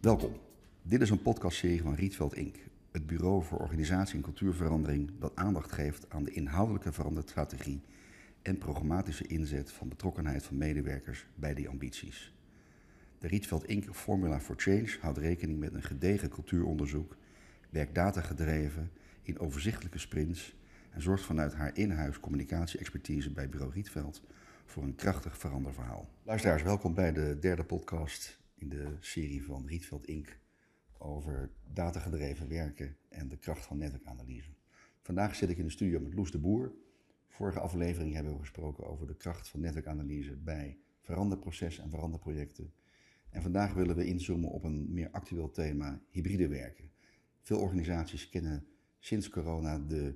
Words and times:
Welkom. 0.00 0.32
Dit 0.82 1.00
is 1.00 1.10
een 1.10 1.22
podcastserie 1.22 1.82
van 1.82 1.94
Rietveld 1.94 2.34
Inc., 2.34 2.56
het 2.90 3.06
bureau 3.06 3.42
voor 3.42 3.58
organisatie 3.58 4.14
en 4.14 4.22
cultuurverandering 4.22 5.10
dat 5.18 5.36
aandacht 5.36 5.72
geeft 5.72 6.06
aan 6.08 6.24
de 6.24 6.30
inhoudelijke 6.30 6.92
veranderstrategie 6.92 7.80
en 8.42 8.58
programmatische 8.58 9.26
inzet 9.26 9.72
van 9.72 9.88
betrokkenheid 9.88 10.42
van 10.42 10.56
medewerkers 10.56 11.26
bij 11.34 11.54
die 11.54 11.68
ambities. 11.68 12.34
De 13.18 13.26
Rietveld 13.26 13.64
Inc. 13.64 13.94
Formula 13.94 14.40
for 14.40 14.54
Change 14.58 14.96
houdt 15.00 15.18
rekening 15.18 15.58
met 15.58 15.74
een 15.74 15.82
gedegen 15.82 16.28
cultuuronderzoek, 16.28 17.16
werkt 17.70 17.94
datagedreven 17.94 18.90
in 19.22 19.38
overzichtelijke 19.38 19.98
sprints 19.98 20.54
en 20.90 21.02
zorgt 21.02 21.24
vanuit 21.24 21.54
haar 21.54 21.76
in-huis 21.76 22.20
communicatie-expertise 22.20 23.30
bij 23.30 23.48
bureau 23.48 23.72
Rietveld 23.72 24.22
voor 24.64 24.82
een 24.82 24.94
krachtig 24.94 25.38
veranderverhaal. 25.38 26.08
Luisteraars, 26.22 26.62
welkom 26.62 26.94
bij 26.94 27.12
de 27.12 27.38
derde 27.40 27.64
podcast 27.64 28.39
in 28.60 28.68
de 28.68 28.96
serie 29.00 29.44
van 29.44 29.66
Rietveld 29.66 30.06
Inc. 30.06 30.38
over 30.98 31.50
datagedreven 31.72 32.48
werken 32.48 32.96
en 33.08 33.28
de 33.28 33.36
kracht 33.36 33.64
van 33.64 33.78
netwerkanalyse. 33.78 34.50
Vandaag 35.00 35.34
zit 35.34 35.48
ik 35.48 35.58
in 35.58 35.64
de 35.64 35.70
studio 35.70 36.00
met 36.00 36.14
Loes 36.14 36.30
de 36.30 36.38
Boer. 36.38 36.72
Vorige 37.28 37.60
aflevering 37.60 38.14
hebben 38.14 38.32
we 38.32 38.38
gesproken 38.38 38.86
over 38.86 39.06
de 39.06 39.16
kracht 39.16 39.48
van 39.48 39.60
netwerkanalyse 39.60 40.36
bij 40.36 40.78
veranderprocessen 41.00 41.84
en 41.84 41.90
veranderprojecten. 41.90 42.72
En 43.30 43.42
vandaag 43.42 43.74
willen 43.74 43.96
we 43.96 44.06
inzoomen 44.06 44.50
op 44.50 44.64
een 44.64 44.92
meer 44.92 45.10
actueel 45.10 45.50
thema, 45.50 46.00
hybride 46.10 46.48
werken. 46.48 46.90
Veel 47.40 47.60
organisaties 47.60 48.28
kennen 48.28 48.66
sinds 48.98 49.28
corona 49.28 49.78
de 49.78 50.14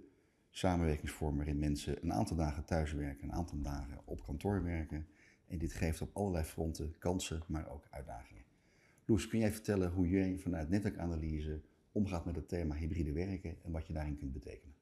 samenwerkingsvorm 0.50 1.36
waarin 1.36 1.58
mensen 1.58 2.02
een 2.02 2.12
aantal 2.12 2.36
dagen 2.36 2.64
thuis 2.64 2.92
werken, 2.92 3.24
een 3.24 3.34
aantal 3.34 3.60
dagen 3.60 4.00
op 4.04 4.24
kantoor 4.24 4.62
werken. 4.62 5.06
En 5.48 5.58
dit 5.58 5.72
geeft 5.72 6.00
op 6.00 6.10
allerlei 6.12 6.44
fronten 6.44 6.94
kansen, 6.98 7.42
maar 7.46 7.70
ook 7.70 7.86
uitdagingen. 7.90 8.44
Loes, 9.04 9.28
kun 9.28 9.38
jij 9.38 9.52
vertellen 9.52 9.90
hoe 9.90 10.08
jij 10.08 10.38
vanuit 10.38 10.68
netwerkanalyse 10.68 11.60
omgaat 11.92 12.24
met 12.24 12.36
het 12.36 12.48
thema 12.48 12.74
hybride 12.74 13.12
werken 13.12 13.56
en 13.62 13.72
wat 13.72 13.86
je 13.86 13.92
daarin 13.92 14.16
kunt 14.16 14.32
betekenen? 14.32 14.74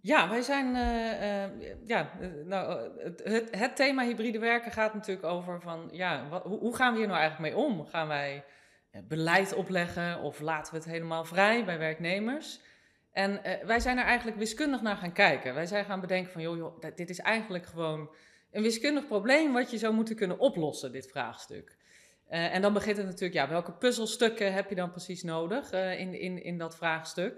Ja, 0.00 0.28
wij 0.28 0.42
zijn. 0.42 0.66
Uh, 0.66 1.62
uh, 1.62 1.86
ja, 1.86 2.10
nou, 2.44 2.90
het, 2.98 3.48
het, 3.50 3.76
thema 3.76 4.04
hybride 4.04 4.38
werken 4.38 4.72
gaat 4.72 4.94
natuurlijk 4.94 5.26
over 5.26 5.60
van 5.60 5.88
ja, 5.92 6.28
wat, 6.28 6.42
hoe, 6.44 6.76
gaan 6.76 6.92
we 6.92 6.98
hier 6.98 7.08
nou 7.08 7.18
eigenlijk 7.18 7.54
mee 7.54 7.64
om? 7.64 7.86
Gaan 7.86 8.08
wij 8.08 8.44
beleid 9.04 9.54
opleggen 9.54 10.20
of 10.20 10.40
laten 10.40 10.72
we 10.72 10.78
het 10.78 10.88
helemaal 10.88 11.24
vrij 11.24 11.64
bij 11.64 11.78
werknemers? 11.78 12.60
En 13.12 13.40
wij 13.66 13.80
zijn 13.80 13.98
er 13.98 14.04
eigenlijk 14.04 14.38
wiskundig 14.38 14.82
naar 14.82 14.96
gaan 14.96 15.12
kijken. 15.12 15.54
Wij 15.54 15.66
zijn 15.66 15.84
gaan 15.84 16.00
bedenken 16.00 16.32
van 16.32 16.42
joh, 16.42 16.56
joh, 16.56 16.82
dit 16.94 17.10
is 17.10 17.18
eigenlijk 17.18 17.66
gewoon 17.66 18.10
een 18.50 18.62
wiskundig 18.62 19.06
probleem 19.06 19.52
wat 19.52 19.70
je 19.70 19.78
zou 19.78 19.94
moeten 19.94 20.16
kunnen 20.16 20.38
oplossen, 20.38 20.92
dit 20.92 21.10
vraagstuk. 21.10 21.76
Uh, 22.30 22.54
en 22.54 22.62
dan 22.62 22.72
begint 22.72 22.96
het 22.96 23.06
natuurlijk, 23.06 23.34
ja, 23.34 23.48
welke 23.48 23.72
puzzelstukken 23.72 24.52
heb 24.52 24.68
je 24.68 24.74
dan 24.74 24.90
precies 24.90 25.22
nodig 25.22 25.72
uh, 25.72 26.00
in, 26.00 26.20
in, 26.20 26.42
in 26.42 26.58
dat 26.58 26.76
vraagstuk? 26.76 27.36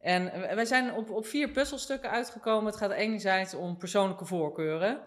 En 0.00 0.24
wij 0.54 0.64
zijn 0.64 0.92
op, 0.92 1.10
op 1.10 1.26
vier 1.26 1.50
puzzelstukken 1.50 2.10
uitgekomen. 2.10 2.66
Het 2.66 2.76
gaat 2.76 2.90
enerzijds 2.90 3.54
om 3.54 3.76
persoonlijke 3.76 4.24
voorkeuren. 4.24 5.00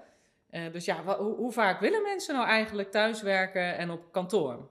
Uh, 0.52 0.71
dus 0.71 0.86
ja, 0.86 1.03
hoe, 1.03 1.36
hoe, 1.36 1.52
vaak 1.52 1.80
willen 1.80 2.02
mensen 2.02 2.36
nou 2.36 2.47
eigenlijk 2.47 2.91
thuiswerken 2.91 3.77
en 3.77 3.89
op 3.89 4.11
kantoor? 4.11 4.69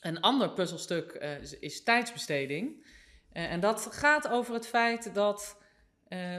Een 0.00 0.20
ander 0.20 0.50
puzzelstuk 0.50 1.12
is, 1.60 1.82
tijdsbesteding. 1.82 2.86
en 3.32 3.60
dat 3.60 3.88
gaat 3.90 4.28
over 4.28 4.54
het 4.54 4.66
feit 4.66 5.14
dat 5.14 5.56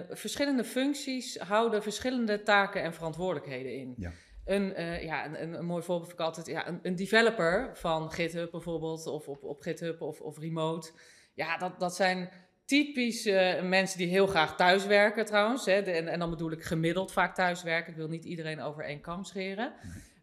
verschillende 0.09 0.64
functies 0.64 1.38
houden 1.38 1.84
verschillende 1.84 2.44
taken 2.44 2.81
en 2.81 2.94
verantwoordelijkheden 2.94 3.73
in. 3.73 3.94
Ja. 3.98 4.12
Een, 4.45 4.81
uh, 4.81 5.03
ja, 5.03 5.25
een, 5.25 5.53
een, 5.53 5.66
mooi 5.66 5.84
voorbeeld 5.84 6.08
vind 6.08 6.20
ik 6.20 6.25
altijd, 6.25 6.48
ja, 6.48 6.67
een, 6.67 6.80
een, 6.81 6.95
developer 6.95 7.70
van 7.73 8.12
GitHub 8.12 8.52
bijvoorbeeld, 8.52 9.07
of 9.07 9.28
op, 9.28 9.44
op 9.44 9.62
GitHub 9.62 10.02
of, 10.02 10.22
of 10.22 10.40
remote. 10.40 10.91
Ja, 11.34 11.57
dat, 11.57 11.80
dat 11.80 11.96
zijn 11.96 12.30
typisch 12.66 13.25
uh, 13.25 13.62
mensen 13.62 13.97
die 13.97 14.07
heel 14.07 14.28
graag 14.28 14.56
thuiswerken 14.56 15.25
trouwens. 15.25 15.66
Hè, 15.66 15.84
de, 15.84 15.91
en, 15.91 16.07
en, 16.07 16.19
dan 16.19 16.30
bedoel 16.30 16.51
ik 16.51 16.63
gemiddeld 16.63 17.12
vaak 17.12 17.36
thuiswerken. 17.36 17.91
Ik 17.91 17.97
wil 17.97 18.07
niet 18.07 18.25
iedereen 18.25 18.62
over 18.62 18.84
één 18.84 19.01
kam 19.01 19.24
scheren. 19.24 19.74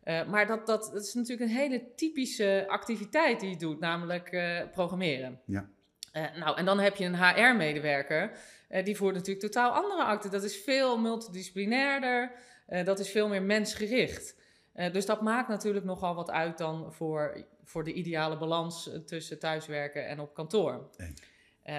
Uh, 0.04 0.28
maar 0.28 0.46
dat, 0.46 0.66
dat, 0.66 0.90
dat, 0.92 1.02
is 1.02 1.14
natuurlijk 1.14 1.50
een 1.50 1.56
hele 1.56 1.94
typische 1.94 2.64
activiteit 2.68 3.40
die 3.40 3.50
je 3.50 3.56
doet, 3.56 3.80
namelijk 3.80 4.30
programmeren. 4.72 5.40
Ja. 5.44 5.68
Nou, 6.34 6.56
en 6.56 6.64
dan 6.64 6.78
heb 6.78 6.96
je 6.96 7.04
een 7.04 7.24
HR-medewerker. 7.24 8.30
die 8.84 8.96
voert 8.96 9.14
natuurlijk 9.14 9.46
totaal 9.46 9.70
andere 9.70 10.02
acten. 10.02 10.30
Dat 10.30 10.42
is 10.42 10.56
veel 10.56 10.98
multidisciplinairder. 10.98 12.32
Uh, 12.68 12.84
dat 12.84 12.98
is 12.98 13.10
veel 13.10 13.28
meer 13.28 13.42
mensgericht. 13.42 14.34
Dus 14.92 15.06
dat 15.06 15.22
maakt 15.22 15.48
natuurlijk 15.48 15.84
nogal 15.84 16.14
wat 16.14 16.30
uit 16.30 16.58
dan 16.58 16.92
voor, 16.92 17.44
voor 17.64 17.84
de 17.84 17.92
ideale 17.92 18.36
balans 18.36 18.88
eh, 18.88 18.98
tussen 18.98 19.38
thuiswerken 19.38 20.06
en 20.06 20.20
op 20.20 20.34
kantoor. 20.34 20.90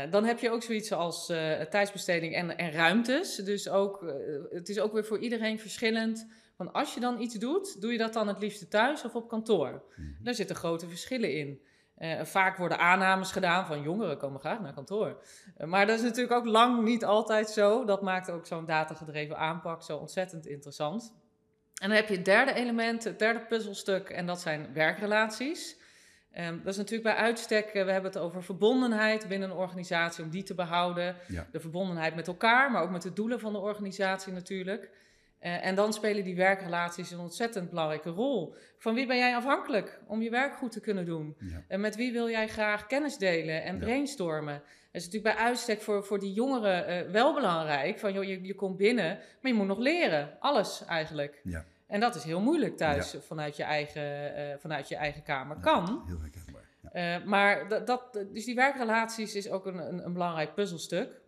Dan 0.09 0.25
heb 0.25 0.39
je 0.39 0.49
ook 0.49 0.63
zoiets 0.63 0.91
als 0.91 1.25
tijdsbesteding 1.69 2.35
en, 2.35 2.57
en 2.57 2.71
ruimtes. 2.71 3.35
Dus 3.35 3.69
ook, 3.69 4.13
het 4.49 4.69
is 4.69 4.79
ook 4.79 4.93
weer 4.93 5.05
voor 5.05 5.19
iedereen 5.19 5.59
verschillend. 5.59 6.27
Van 6.55 6.73
als 6.73 6.93
je 6.93 6.99
dan 6.99 7.21
iets 7.21 7.35
doet, 7.35 7.81
doe 7.81 7.91
je 7.91 7.97
dat 7.97 8.13
dan 8.13 8.27
het 8.27 8.39
liefste 8.39 8.67
thuis 8.67 9.03
of 9.03 9.15
op 9.15 9.29
kantoor? 9.29 9.83
Mm 9.95 10.17
Daar 10.23 10.33
zitten 10.33 10.55
grote 10.55 10.87
verschillen 10.87 11.33
in. 11.33 11.61
Uh, 11.99 12.23
vaak 12.23 12.57
worden 12.57 12.79
aannames 12.79 13.31
gedaan 13.31 13.65
van 13.65 13.81
jongeren 13.81 14.17
komen 14.17 14.39
graag 14.39 14.59
naar 14.59 14.73
kantoor. 14.73 15.21
Uh, 15.57 15.67
maar 15.67 15.85
dat 15.85 15.97
is 15.97 16.03
natuurlijk 16.03 16.33
ook 16.33 16.45
lang 16.45 16.83
niet 16.83 17.05
altijd 17.05 17.49
zo. 17.49 17.85
Dat 17.85 18.01
maakt 18.01 18.29
ook 18.29 18.45
zo'n 18.45 18.65
datagedreven 18.65 19.37
aanpak 19.37 19.83
zo 19.83 19.97
ontzettend 19.97 20.45
interessant. 20.45 21.13
En 21.81 21.87
dan 21.87 21.97
heb 21.97 22.07
je 22.07 22.15
het 22.15 22.25
derde 22.25 22.53
element, 22.53 23.03
het 23.03 23.19
derde 23.19 23.39
puzzelstuk, 23.39 24.09
en 24.09 24.25
dat 24.25 24.41
zijn 24.41 24.73
werkrelaties. 24.73 25.77
Um, 26.37 26.57
dat 26.57 26.71
is 26.73 26.77
natuurlijk 26.77 27.15
bij 27.15 27.15
uitstek, 27.15 27.65
uh, 27.65 27.71
we 27.71 27.91
hebben 27.91 28.11
het 28.11 28.19
over 28.19 28.43
verbondenheid 28.43 29.27
binnen 29.27 29.49
een 29.49 29.55
organisatie, 29.55 30.23
om 30.23 30.29
die 30.29 30.43
te 30.43 30.55
behouden. 30.55 31.15
Ja. 31.27 31.47
De 31.51 31.59
verbondenheid 31.59 32.15
met 32.15 32.27
elkaar, 32.27 32.71
maar 32.71 32.81
ook 32.81 32.89
met 32.91 33.01
de 33.01 33.13
doelen 33.13 33.39
van 33.39 33.53
de 33.53 33.59
organisatie 33.59 34.33
natuurlijk. 34.33 34.89
Uh, 35.41 35.65
en 35.65 35.75
dan 35.75 35.93
spelen 35.93 36.23
die 36.23 36.35
werkrelaties 36.35 37.11
een 37.11 37.19
ontzettend 37.19 37.69
belangrijke 37.69 38.09
rol. 38.09 38.55
Van 38.77 38.93
wie 38.93 39.07
ben 39.07 39.17
jij 39.17 39.35
afhankelijk 39.35 39.99
om 40.07 40.21
je 40.21 40.29
werk 40.29 40.55
goed 40.55 40.71
te 40.71 40.79
kunnen 40.79 41.05
doen? 41.05 41.35
Ja. 41.39 41.63
En 41.67 41.81
met 41.81 41.95
wie 41.95 42.11
wil 42.11 42.29
jij 42.29 42.47
graag 42.47 42.85
kennis 42.85 43.17
delen 43.17 43.63
en 43.63 43.73
ja. 43.73 43.79
brainstormen? 43.79 44.53
Dat 44.53 45.01
is 45.01 45.05
natuurlijk 45.05 45.35
bij 45.35 45.45
uitstek 45.45 45.81
voor, 45.81 46.03
voor 46.03 46.19
die 46.19 46.33
jongeren 46.33 47.05
uh, 47.05 47.11
wel 47.11 47.33
belangrijk. 47.33 47.99
Van 47.99 48.13
joh, 48.13 48.23
je, 48.23 48.43
je 48.43 48.55
komt 48.55 48.77
binnen, 48.77 49.19
maar 49.41 49.51
je 49.51 49.57
moet 49.57 49.67
nog 49.67 49.77
leren. 49.77 50.37
Alles 50.39 50.85
eigenlijk. 50.85 51.41
Ja. 51.43 51.65
En 51.87 51.99
dat 51.99 52.15
is 52.15 52.23
heel 52.23 52.41
moeilijk 52.41 52.77
thuis 52.77 53.15
vanuit, 53.19 53.55
je 53.55 53.63
eigen, 53.63 54.37
uh, 54.37 54.53
vanuit 54.57 54.87
je 54.87 54.95
eigen 54.95 55.23
kamer. 55.23 55.57
Kan. 55.59 56.03
Heel 56.07 56.19
herkenbaar. 56.21 57.27
maar 57.27 57.67
dat, 57.67 57.87
dat, 57.87 58.25
dus 58.33 58.45
die 58.45 58.55
werkrelaties 58.55 59.35
is 59.35 59.49
ook 59.49 59.65
een, 59.65 59.77
een, 59.77 60.05
een 60.05 60.13
belangrijk 60.13 60.53
puzzelstuk. 60.53 61.21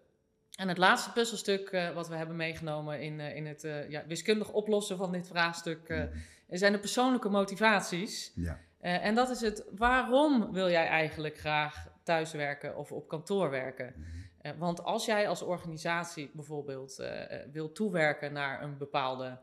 En 0.60 0.68
het 0.68 0.78
laatste 0.78 1.12
puzzelstuk 1.12 1.72
uh, 1.72 1.90
wat 1.90 2.08
we 2.08 2.16
hebben 2.16 2.36
meegenomen 2.36 3.02
in, 3.02 3.20
uh, 3.20 3.36
in 3.36 3.46
het 3.46 3.64
uh, 3.64 3.90
ja, 3.90 4.04
wiskundig 4.08 4.52
oplossen 4.52 4.98
van 4.98 5.12
dit 5.12 5.28
vraagstuk 5.28 5.90
mm. 5.90 6.10
zijn 6.58 6.72
de 6.72 6.80
persoonlijke 6.80 7.30
motivaties. 7.30 8.32
Ja. 8.36 8.60
en 8.80 9.16
dat 9.16 9.30
is 9.30 9.42
het 9.42 9.66
waarom 9.76 10.52
wil 10.52 10.70
jij 10.70 10.88
eigenlijk 10.88 11.38
graag 11.38 11.88
thuiswerken 12.04 12.78
of 12.78 12.92
op 12.92 13.08
kantoor 13.08 13.50
werken? 13.50 13.94
Mm. 13.96 14.58
want 14.58 14.84
als 14.84 15.06
jij 15.06 15.28
als 15.28 15.42
organisatie 15.42 16.32
bijvoorbeeld 16.34 17.04
wil 17.52 17.72
toewerken 17.72 18.34
naar 18.34 18.64
een 18.64 18.78
bepaalde. 18.78 19.40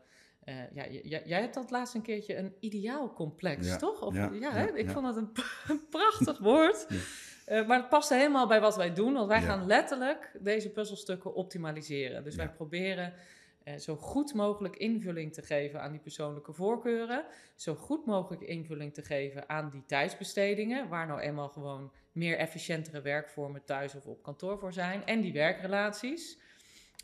ja, 0.73 0.87
jij 1.25 1.41
hebt 1.41 1.53
dat 1.53 1.71
laatst 1.71 1.95
een 1.95 2.01
keertje 2.01 2.37
een 2.37 2.55
ideaalcomplex, 2.59 3.67
ja. 3.67 3.77
toch? 3.77 4.01
Of, 4.01 4.15
ja, 4.15 4.75
ik 4.75 4.89
vond 4.89 5.07
het 5.07 5.15
een, 5.15 5.31
een 5.67 5.87
prachtig 5.97 6.37
woord. 6.37 6.87
Uh, 7.47 7.67
maar 7.67 7.77
het 7.77 7.89
past 7.89 8.09
helemaal 8.09 8.47
bij 8.47 8.61
wat 8.61 8.75
wij 8.75 8.93
doen, 8.93 9.13
want 9.13 9.27
wij 9.27 9.41
gaan 9.41 9.65
letterlijk 9.65 10.31
deze 10.39 10.69
puzzelstukken 10.69 11.33
optimaliseren. 11.33 12.23
Dus 12.23 12.35
ja. 12.35 12.45
wij 12.45 12.53
proberen 12.53 13.13
uh, 13.63 13.75
zo 13.75 13.95
goed 13.95 14.33
mogelijk 14.33 14.75
invulling 14.75 15.33
te 15.33 15.41
geven 15.41 15.81
aan 15.81 15.91
die 15.91 15.99
persoonlijke 15.99 16.53
voorkeuren, 16.53 17.25
zo 17.55 17.75
goed 17.75 18.05
mogelijk 18.05 18.41
invulling 18.41 18.93
te 18.93 19.01
geven 19.01 19.49
aan 19.49 19.69
die 19.69 19.83
tijdsbestedingen, 19.85 20.87
waar 20.89 21.07
nou 21.07 21.19
eenmaal 21.19 21.49
gewoon 21.49 21.91
meer 22.11 22.37
efficiëntere 22.37 23.01
werkvormen 23.01 23.65
thuis 23.65 23.95
of 23.95 24.05
op 24.05 24.23
kantoor 24.23 24.59
voor 24.59 24.73
zijn, 24.73 25.05
en 25.05 25.21
die 25.21 25.33
werkrelaties. 25.33 26.39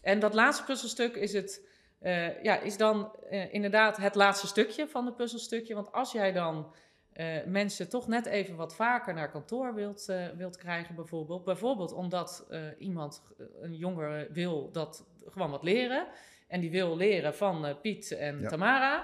En 0.02 0.20
dat 0.20 0.34
laatste 0.34 0.64
puzzelstuk 0.64 1.16
is, 1.16 1.34
het, 1.34 1.68
uh, 2.02 2.44
ja, 2.44 2.60
is 2.60 2.78
dan 2.78 3.16
inderdaad 3.52 3.98
het 3.98 4.16
laatste 4.16 4.48
stukje 4.48 4.88
van 4.88 5.06
het 5.06 5.16
puzzelstukje, 5.16 5.76
want 5.76 5.92
als 5.92 6.12
jij 6.12 6.32
dan 6.32 6.74
uh, 7.16 7.44
mensen 7.46 7.90
toch 7.90 8.08
net 8.08 8.26
even 8.26 8.56
wat 8.56 8.76
vaker 8.76 9.14
naar 9.14 9.30
kantoor 9.30 9.74
wilt, 9.74 10.08
uh, 10.10 10.28
wilt 10.38 10.58
krijgen, 10.58 10.96
bijvoorbeeld. 10.96 11.44
Bijvoorbeeld 11.44 11.94
omdat 11.94 12.46
uh, 12.50 12.62
iemand, 12.78 13.24
een 13.62 13.76
jongere, 13.76 14.28
wil 14.32 14.72
dat 14.72 15.06
gewoon 15.26 15.52
wat 15.52 15.64
leren. 15.64 16.08
En 16.48 16.60
die 16.60 16.72
wil 16.72 16.98
leren 16.98 17.36
van 17.36 17.78
Piet 17.82 18.12
en 18.12 18.40
ja. 18.40 18.48
Tamara. 18.48 19.04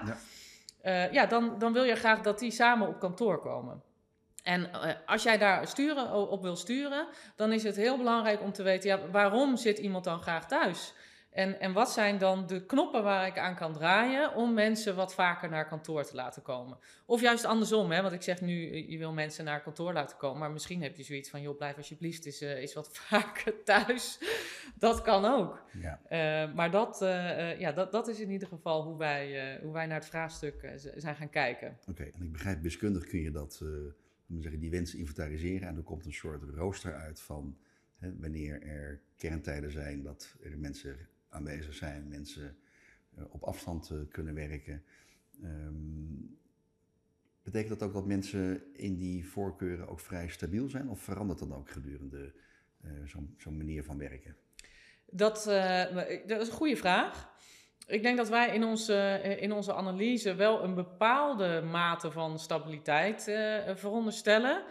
Ja, 0.82 1.08
ja 1.12 1.26
dan, 1.26 1.58
dan 1.58 1.72
wil 1.72 1.82
je 1.82 1.94
graag 1.94 2.20
dat 2.20 2.38
die 2.38 2.50
samen 2.50 2.88
op 2.88 3.00
kantoor 3.00 3.40
komen. 3.40 3.82
En 4.42 4.70
als 5.06 5.22
jij 5.22 5.38
daar 5.38 5.66
sturen, 5.66 6.12
op 6.12 6.42
wil 6.42 6.56
sturen, 6.56 7.06
dan 7.36 7.52
is 7.52 7.62
het 7.62 7.76
heel 7.76 7.96
belangrijk 7.96 8.40
om 8.40 8.52
te 8.52 8.62
weten, 8.62 8.90
ja, 8.90 9.10
waarom 9.10 9.56
zit 9.56 9.78
iemand 9.78 10.04
dan 10.04 10.20
graag 10.20 10.46
thuis? 10.46 10.94
En, 11.30 11.60
en 11.60 11.72
wat 11.72 11.90
zijn 11.90 12.18
dan 12.18 12.46
de 12.46 12.66
knoppen 12.66 13.02
waar 13.02 13.26
ik 13.26 13.38
aan 13.38 13.56
kan 13.56 13.72
draaien 13.72 14.34
om 14.34 14.54
mensen 14.54 14.96
wat 14.96 15.14
vaker 15.14 15.48
naar 15.48 15.68
kantoor 15.68 16.04
te 16.04 16.14
laten 16.14 16.42
komen? 16.42 16.78
Of 17.06 17.20
juist 17.20 17.44
andersom, 17.44 17.90
hè? 17.90 18.02
want 18.02 18.14
ik 18.14 18.22
zeg 18.22 18.40
nu, 18.40 18.76
je 18.90 18.98
wil 18.98 19.12
mensen 19.12 19.44
naar 19.44 19.62
kantoor 19.62 19.92
laten 19.92 20.16
komen, 20.16 20.38
maar 20.38 20.50
misschien 20.50 20.82
heb 20.82 20.96
je 20.96 21.02
zoiets 21.02 21.30
van, 21.30 21.42
joh, 21.42 21.56
blijf 21.56 21.76
alsjeblieft 21.76 22.26
eens, 22.26 22.42
uh, 22.42 22.50
eens 22.50 22.74
wat 22.74 22.88
vaker 22.98 23.62
thuis. 23.64 24.18
dat 24.78 25.02
kan 25.02 25.24
ook. 25.24 25.62
Ja. 25.72 26.00
Uh, 26.10 26.54
maar 26.54 26.70
dat, 26.70 27.02
uh, 27.02 27.60
ja, 27.60 27.72
dat, 27.72 27.92
dat 27.92 28.08
is 28.08 28.20
in 28.20 28.30
ieder 28.30 28.48
geval 28.48 28.82
hoe 28.82 28.98
wij, 28.98 29.58
hoe 29.62 29.72
wij 29.72 29.86
naar 29.86 29.98
het 29.98 30.08
vraagstuk 30.08 30.72
zijn 30.96 31.16
gaan 31.16 31.30
kijken. 31.30 31.78
Oké, 31.88 32.02
en 32.02 32.22
ik 32.22 32.32
begrijp, 32.32 32.62
wiskundig 32.62 33.06
kun 33.06 33.20
je 33.20 33.30
dat, 33.30 33.62
zeggen, 34.38 34.60
die 34.60 34.70
wensen 34.70 34.98
inventariseren 34.98 35.68
en 35.68 35.76
er 35.76 35.82
komt 35.82 36.06
een 36.06 36.12
soort 36.12 36.42
rooster 36.42 36.94
uit 36.94 37.20
van 37.20 37.56
hè, 37.98 38.16
wanneer 38.16 38.62
er 38.62 39.00
kerntijden 39.16 39.70
zijn 39.70 40.02
dat 40.02 40.36
er 40.42 40.58
mensen 40.58 41.08
aanwezig 41.30 41.74
zijn, 41.74 42.08
mensen 42.08 42.56
uh, 43.18 43.24
op 43.28 43.42
afstand 43.42 43.90
uh, 43.92 44.00
kunnen 44.08 44.34
werken. 44.34 44.82
Um, 45.42 46.38
betekent 47.42 47.78
dat 47.78 47.88
ook 47.88 47.94
dat 47.94 48.06
mensen 48.06 48.62
in 48.72 48.96
die 48.96 49.28
voorkeuren 49.28 49.88
ook 49.88 50.00
vrij 50.00 50.28
stabiel 50.28 50.68
zijn 50.68 50.88
of 50.88 51.00
verandert 51.00 51.38
dat 51.38 51.52
ook 51.52 51.70
gedurende 51.70 52.32
uh, 52.84 52.90
zo'n 53.04 53.34
zo 53.38 53.50
manier 53.50 53.84
van 53.84 53.98
werken? 53.98 54.36
Dat, 55.06 55.44
dat 56.26 56.40
is 56.40 56.48
een 56.48 56.54
goede 56.54 56.76
vraag. 56.76 57.28
Ik 57.86 58.02
denk 58.02 58.16
dat 58.16 58.28
wij 58.28 58.54
in 58.54 58.64
onze, 58.64 59.20
in 59.40 59.52
onze 59.52 59.74
analyse 59.74 60.34
wel 60.34 60.64
een 60.64 60.74
bepaalde 60.74 61.60
mate 61.60 62.10
van 62.10 62.38
stabiliteit 62.38 63.22
veronderstellen. 63.74 64.64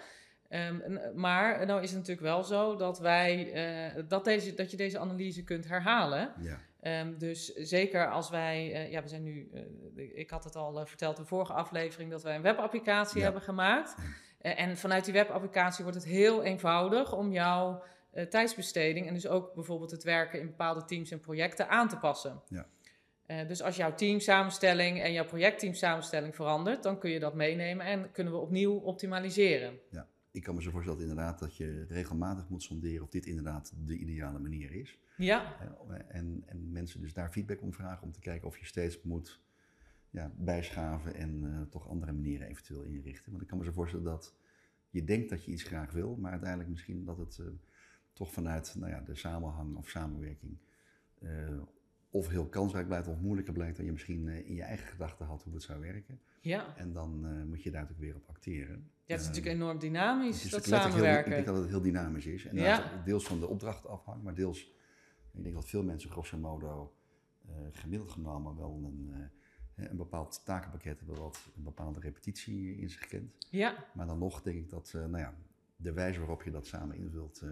Um, 0.50 1.00
maar 1.16 1.66
nou 1.66 1.82
is 1.82 1.90
het 1.90 2.00
natuurlijk 2.00 2.28
wel 2.28 2.44
zo 2.44 2.76
dat, 2.76 3.00
wij, 3.00 3.54
uh, 3.96 4.04
dat, 4.08 4.24
deze, 4.26 4.54
dat 4.54 4.72
je 4.72 4.78
deze 4.78 5.00
analyse 5.00 5.44
kunt 5.44 5.68
herhalen. 5.68 6.34
Ja. 6.40 7.02
Um, 7.02 7.18
dus 7.18 7.54
zeker 7.54 8.12
als 8.12 8.30
wij, 8.30 8.72
uh, 8.72 8.92
ja, 8.92 9.02
we 9.02 9.08
zijn 9.08 9.24
nu, 9.24 9.50
uh, 9.96 10.18
ik 10.18 10.30
had 10.30 10.44
het 10.44 10.56
al 10.56 10.86
verteld 10.86 11.18
in 11.18 11.24
de 11.24 11.30
vorige 11.30 11.54
aflevering, 11.54 12.12
dat 12.12 12.24
wij 12.24 12.36
een 12.36 12.42
webapplicatie 12.42 13.18
ja. 13.18 13.24
hebben 13.24 13.42
gemaakt. 13.42 13.96
en 14.40 14.78
vanuit 14.78 15.06
die 15.06 15.14
webapplicatie 15.14 15.84
wordt 15.84 16.00
het 16.00 16.10
heel 16.10 16.44
eenvoudig 16.44 17.14
om 17.14 17.32
jouw 17.32 17.84
tijdsbesteding 18.30 19.08
en 19.08 19.14
dus 19.14 19.28
ook 19.28 19.54
bijvoorbeeld 19.54 19.92
het 19.92 20.04
werken 20.04 20.40
in 20.40 20.46
bepaalde 20.46 20.86
teams 20.86 21.12
en 21.12 21.20
projecten 21.20 21.70
aan 21.70 21.88
te 21.88 21.98
passen. 21.98 22.42
Ja. 22.48 22.66
dus 23.44 23.62
als 23.62 23.76
jouw 23.76 23.94
teamsamenstelling 23.94 25.02
en 25.02 25.14
jouw 25.14 25.26
projectteamsamenstelling 25.26 26.36
verandert, 26.36 26.84
dan 26.84 27.00
kun 27.00 27.10
je 27.10 27.20
dat 27.20 27.34
meenemen 27.34 27.86
en 27.86 28.12
kunnen 28.12 28.34
we 28.34 28.40
opnieuw 28.40 28.78
optimaliseren. 28.78 29.80
Ja 29.90 30.08
ik 30.32 30.44
kan 30.44 30.56
me 30.56 30.62
zo 30.62 30.72
voorstellen 30.72 31.00
dat 31.00 31.10
inderdaad 31.10 31.40
dat 31.40 31.58
je 31.58 31.86
regelmatig 31.90 32.50
moet 32.50 32.64
sonderen 32.64 33.04
of 33.04 33.10
dit 33.10 33.26
inderdaad 33.26 33.74
de 33.86 33.98
ideale 33.98 34.40
manier 34.40 34.72
is. 34.72 35.00
Ja. 35.18 35.60
En, 36.08 36.44
en 36.46 36.72
mensen 36.72 37.02
dus 37.02 37.14
daar 37.14 37.32
feedback 37.32 37.62
om 37.62 37.74
vragen 37.74 38.04
om 38.04 38.12
te 38.12 38.20
kijken 38.20 38.48
of 38.48 38.58
je 38.58 38.66
steeds 38.66 39.02
moet 39.02 39.42
ja, 40.10 40.32
bijschaven 40.38 41.16
en 41.16 41.44
uh, 41.44 41.62
toch 41.62 41.90
andere 41.90 42.12
manieren 42.12 42.48
eventueel 42.48 42.84
inrichten. 42.84 43.32
Want 43.32 43.44
ik 43.44 43.48
kan 43.48 43.58
me 43.58 43.64
zo 43.64 43.72
voorstellen 43.72 44.06
dat 44.06 44.36
je 44.90 45.04
denkt 45.04 45.30
dat 45.30 45.46
je 45.46 45.52
iets 45.52 45.64
graag 45.64 45.92
wil, 45.92 46.16
maar 46.16 46.32
uiteindelijk 46.32 46.70
misschien 46.70 47.06
dat 47.06 47.18
het 47.18 47.38
uh, 47.42 47.48
toch 48.14 48.34
vanuit 48.34 48.76
nou 48.78 48.92
ja, 48.92 49.02
de 49.02 49.16
samenhang 49.16 49.76
of 49.76 49.90
samenwerking 49.90 50.58
uh, 51.20 51.62
of 52.10 52.28
heel 52.28 52.46
kansrijk 52.46 52.88
blijkt 52.88 53.08
of 53.08 53.20
moeilijker 53.20 53.54
blijkt 53.54 53.76
dan 53.78 53.86
je 53.86 53.92
misschien 53.92 54.28
in 54.28 54.56
je 54.56 54.64
eigen 54.64 54.88
gedachten 54.88 55.26
had 55.26 55.44
hoe 55.44 55.54
het 55.54 55.64
zou 55.64 55.80
werken. 55.80 56.20
Ja. 56.42 56.76
En 56.78 56.94
dan 56.94 57.48
moet 57.48 57.64
je 57.64 57.72
daar 57.72 57.82
natuurlijk 57.82 58.12
weer 58.12 58.22
op 58.22 58.30
acteren. 58.30 58.90
Ja, 59.06 59.16
het 59.16 59.22
is 59.22 59.28
natuurlijk 59.28 59.56
enorm 59.56 59.80
dynamisch, 59.80 60.50
dat 60.50 60.66
samenwerken. 60.66 61.32
Heel, 61.32 61.40
ik 61.40 61.46
denk 61.46 61.46
dat 61.46 61.56
het 61.56 61.70
heel 61.70 61.82
dynamisch 61.82 62.26
is. 62.26 62.46
En 62.46 62.56
ja. 62.56 63.02
deels 63.06 63.26
van 63.26 63.40
de 63.40 63.48
opdracht 63.48 63.88
afhangt, 63.88 64.24
maar 64.24 64.36
deels... 64.36 64.78
Ik 65.32 65.44
denk 65.44 65.56
dat 65.56 65.70
veel 65.70 65.84
mensen 65.84 66.10
grosso 66.10 66.38
modo 66.38 66.94
uh, 67.46 67.56
gemiddeld 67.72 68.12
genomen 68.12 68.58
wel 68.58 68.82
een, 68.84 69.30
een 69.76 69.98
bepaald 69.98 70.42
takenpakket 70.46 71.00
hebben 71.00 71.18
wat 71.18 71.50
een 71.56 71.64
bepaalde 71.64 72.00
repetitie 72.00 72.78
in 72.78 72.90
zich 72.90 73.08
kent. 73.08 73.32
Ja. 73.50 73.86
Maar 73.94 74.06
dan 74.06 74.20
nog 74.20 74.42
denk 74.42 74.58
ik 74.58 74.70
dat 74.70 74.92
nou 74.94 75.18
ja, 75.18 75.34
de 75.76 75.94
wijze 75.94 76.20
waarop 76.20 76.44
je 76.44 76.52
dat 76.52 76.68
samen 76.68 76.96
invult 76.96 77.44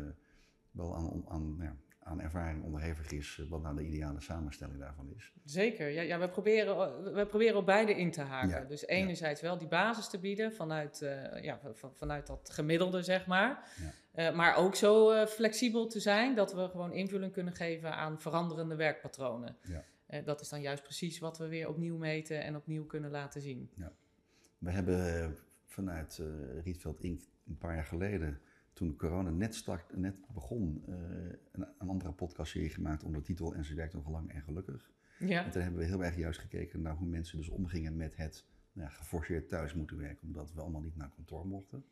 wel 0.72 0.96
aan, 0.96 1.24
aan 1.28 1.56
nou 1.58 1.64
ja, 1.64 1.76
aan 2.08 2.22
ervaring 2.22 2.64
onderhevig 2.64 3.12
is 3.12 3.42
wat 3.50 3.62
nou 3.62 3.76
de 3.76 3.86
ideale 3.86 4.22
samenstelling 4.22 4.80
daarvan 4.80 5.14
is. 5.16 5.34
Zeker, 5.44 5.90
ja, 5.90 6.02
ja 6.02 6.20
we, 6.20 6.30
proberen, 6.30 7.04
we 7.14 7.26
proberen 7.26 7.58
op 7.58 7.66
beide 7.66 7.96
in 7.96 8.12
te 8.12 8.22
haken. 8.22 8.68
dus 8.68 8.86
enerzijds 8.86 9.42
wel 9.42 9.58
die 9.58 9.68
basis 9.68 10.10
te 10.10 10.20
bieden 10.20 10.54
vanuit, 10.54 11.02
uh, 11.02 11.44
ja, 11.44 11.60
van, 11.74 11.96
vanuit 11.96 12.28
dat 12.28 12.50
gemiddelde, 12.50 13.04
zeg 13.04 13.26
maar. 13.26 13.70
Uh, 14.16 14.36
maar 14.36 14.56
ook 14.56 14.76
zo 14.76 15.12
uh, 15.12 15.26
flexibel 15.26 15.88
te 15.88 16.00
zijn 16.00 16.36
dat 16.36 16.54
we 16.54 16.70
gewoon 16.70 16.94
invulling 16.94 17.32
kunnen 17.32 17.54
geven 17.54 17.96
aan 17.96 18.20
veranderende 18.22 18.76
werkpatronen. 18.76 19.58
Ja. 19.62 20.22
dat 20.22 20.42
is 20.42 20.50
dan 20.50 20.62
juist 20.62 20.84
precies 20.84 21.20
wat 21.20 21.38
we 21.38 21.48
weer 21.48 21.68
opnieuw 21.68 21.98
meten 21.98 22.44
en 22.44 22.56
opnieuw 22.56 22.86
kunnen 22.86 23.12
laten 23.12 23.42
zien. 23.42 23.72
Ja. 23.76 23.92
We 24.58 24.72
hebben 24.72 25.36
vanuit 25.66 26.22
Rietveld 26.64 27.00
Inc. 27.00 27.22
een 27.48 27.58
paar 27.58 27.76
jaar 27.76 27.86
geleden 27.86 28.42
toen 28.78 28.96
corona 28.96 29.30
net, 29.30 29.56
start, 29.56 29.98
net 29.98 30.16
begon, 30.34 30.84
uh, 30.90 30.96
een, 31.52 31.68
een, 31.78 31.88
andere 31.88 32.12
podcastserie 32.12 32.70
gemaakt 32.70 33.04
onder 33.04 33.20
de 33.20 33.26
titel 33.26 33.54
En 33.54 33.66
ze 33.66 33.76
werkt 33.76 33.94
nog 33.94 34.10
lang 34.10 34.32
en 34.32 34.42
gelukkig. 34.42 34.92
Ja. 35.20 35.46
En 35.46 35.52
toen 35.52 35.62
hebben 35.62 35.80
we 35.80 35.86
heel 35.86 36.04
erg 36.04 36.16
juist 36.16 36.40
gekeken 36.40 36.82
naar 36.82 36.96
hoe 36.96 37.08
mensen 37.08 37.38
dus 37.38 37.50
omgingen 37.50 37.96
met 37.96 38.16
het 38.16 38.46
nou 38.74 38.88
ja, 38.88 38.94
geforceerd 38.96 39.50
thuis 39.50 39.74
moeten 39.74 39.98
werken, 39.98 40.28
omdat 40.28 40.54
we 40.54 40.62
allemaal 40.62 40.82
niet 40.82 40.96
naar 40.96 41.10
kantoor 41.16 41.48
mochten. 41.48 41.86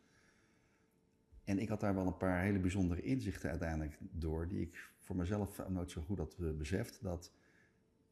En 1.44 1.60
ik 1.60 1.70
had 1.70 1.80
daar 1.80 1.96
wel 1.96 2.08
een 2.08 2.18
paar 2.18 2.42
hele 2.42 2.60
bijzondere 2.60 3.02
inzichten 3.02 3.50
uiteindelijk 3.50 3.98
door, 4.00 4.48
die 4.48 4.62
ik 4.62 4.92
voor 5.00 5.16
mezelf 5.16 5.70
nooit 5.70 5.92
zo 5.92 6.02
goed 6.02 6.18
had 6.18 6.58
beseft, 6.58 7.04
dat 7.04 7.32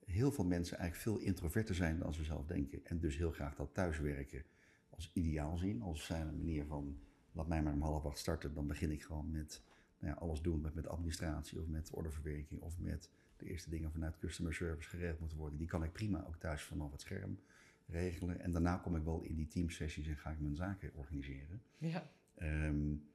heel 0.05 0.31
veel 0.31 0.45
mensen 0.45 0.77
eigenlijk 0.77 1.09
veel 1.09 1.27
introverter 1.27 1.75
zijn 1.75 1.99
dan 1.99 2.13
ze 2.13 2.23
zelf 2.23 2.45
denken. 2.45 2.85
En 2.85 2.99
dus 2.99 3.17
heel 3.17 3.31
graag 3.31 3.55
dat 3.55 3.73
thuiswerken 3.73 4.43
als 4.89 5.11
ideaal 5.13 5.57
zien, 5.57 5.81
als 5.81 6.05
zijn 6.05 6.25
manier 6.25 6.65
van 6.65 6.97
laat 7.33 7.47
mij 7.47 7.63
maar 7.63 7.73
om 7.73 7.81
half 7.81 8.05
acht 8.05 8.17
starten, 8.17 8.53
dan 8.53 8.67
begin 8.67 8.91
ik 8.91 9.03
gewoon 9.03 9.31
met 9.31 9.61
nou 9.99 10.13
ja, 10.13 10.19
alles 10.19 10.41
doen 10.41 10.61
met, 10.61 10.73
met 10.75 10.87
administratie 10.87 11.61
of 11.61 11.67
met 11.67 11.89
orderverwerking 11.89 12.61
of 12.61 12.79
met 12.79 13.09
de 13.37 13.45
eerste 13.45 13.69
dingen 13.69 13.91
vanuit 13.91 14.17
customer 14.17 14.53
service 14.53 14.89
geregeld 14.89 15.19
moeten 15.19 15.37
worden. 15.37 15.57
Die 15.57 15.67
kan 15.67 15.83
ik 15.83 15.91
prima 15.91 16.25
ook 16.27 16.35
thuis 16.35 16.63
vanaf 16.63 16.91
het 16.91 17.01
scherm 17.01 17.39
regelen. 17.85 18.39
En 18.39 18.51
daarna 18.51 18.77
kom 18.77 18.95
ik 18.95 19.03
wel 19.03 19.21
in 19.21 19.35
die 19.35 19.47
teamsessies 19.47 20.07
en 20.07 20.17
ga 20.17 20.29
ik 20.29 20.39
mijn 20.39 20.55
zaken 20.55 20.91
organiseren. 20.93 21.61
Ja. 21.77 22.09
Um, 22.41 23.11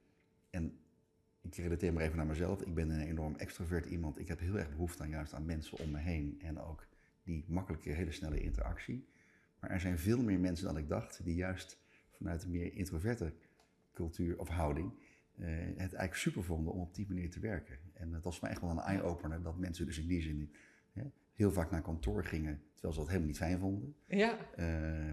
en 0.49 0.79
ik 1.41 1.55
relateer 1.55 1.93
maar 1.93 2.03
even 2.03 2.17
naar 2.17 2.25
mezelf. 2.25 2.61
Ik 2.61 2.73
ben 2.73 2.89
een 2.89 3.07
enorm 3.07 3.35
extrovert 3.35 3.85
iemand. 3.85 4.19
Ik 4.19 4.27
heb 4.27 4.39
heel 4.39 4.57
erg 4.57 4.69
behoefte 4.69 5.03
aan 5.03 5.09
juist 5.09 5.33
aan 5.33 5.45
mensen 5.45 5.77
om 5.77 5.91
me 5.91 5.97
heen 5.97 6.41
en 6.41 6.59
ook 6.59 6.87
die 7.23 7.45
makkelijke, 7.47 7.89
hele 7.89 8.11
snelle 8.11 8.41
interactie. 8.41 9.07
Maar 9.59 9.69
er 9.69 9.79
zijn 9.79 9.99
veel 9.99 10.23
meer 10.23 10.39
mensen 10.39 10.65
dan 10.65 10.77
ik 10.77 10.87
dacht 10.87 11.23
die 11.23 11.35
juist 11.35 11.79
vanuit 12.11 12.43
een 12.43 12.51
meer 12.51 12.73
introverte 12.73 13.33
cultuur 13.99 14.39
of 14.39 14.47
houding. 14.47 14.91
Uh, 15.35 15.47
het 15.47 15.77
eigenlijk 15.77 16.15
super 16.15 16.43
vonden 16.43 16.73
om 16.73 16.79
op 16.79 16.95
die 16.95 17.07
manier 17.07 17.29
te 17.29 17.39
werken. 17.39 17.77
En 17.93 18.13
het 18.13 18.23
was 18.23 18.33
voor 18.37 18.43
mij 18.43 18.51
echt 18.51 18.61
wel 18.61 18.71
een 18.71 18.79
eye-opener 18.79 19.41
dat 19.41 19.57
mensen 19.57 19.85
dus 19.85 19.99
in 19.99 20.07
die 20.07 20.21
zin 20.21 20.51
hè, 20.93 21.03
heel 21.33 21.51
vaak 21.51 21.71
naar 21.71 21.81
kantoor 21.81 22.25
gingen, 22.25 22.61
terwijl 22.71 22.93
ze 22.93 22.99
dat 22.99 23.07
helemaal 23.07 23.27
niet 23.27 23.37
fijn 23.37 23.59
vonden. 23.59 23.95
Ja. 24.05 24.37
Uh, 24.57 24.65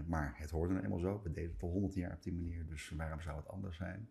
maar 0.05 0.33
het 0.37 0.49
hoorde 0.49 0.73
nou 0.73 0.85
eenmaal 0.85 0.99
zo. 0.99 1.21
We 1.23 1.31
deden 1.31 1.51
het 1.51 1.63
al 1.63 1.69
honderd 1.69 1.93
jaar 1.93 2.13
op 2.13 2.23
die 2.23 2.33
manier, 2.33 2.65
dus 2.65 2.89
waarom 2.89 3.21
zou 3.21 3.37
het 3.37 3.47
anders 3.47 3.77
zijn? 3.77 4.09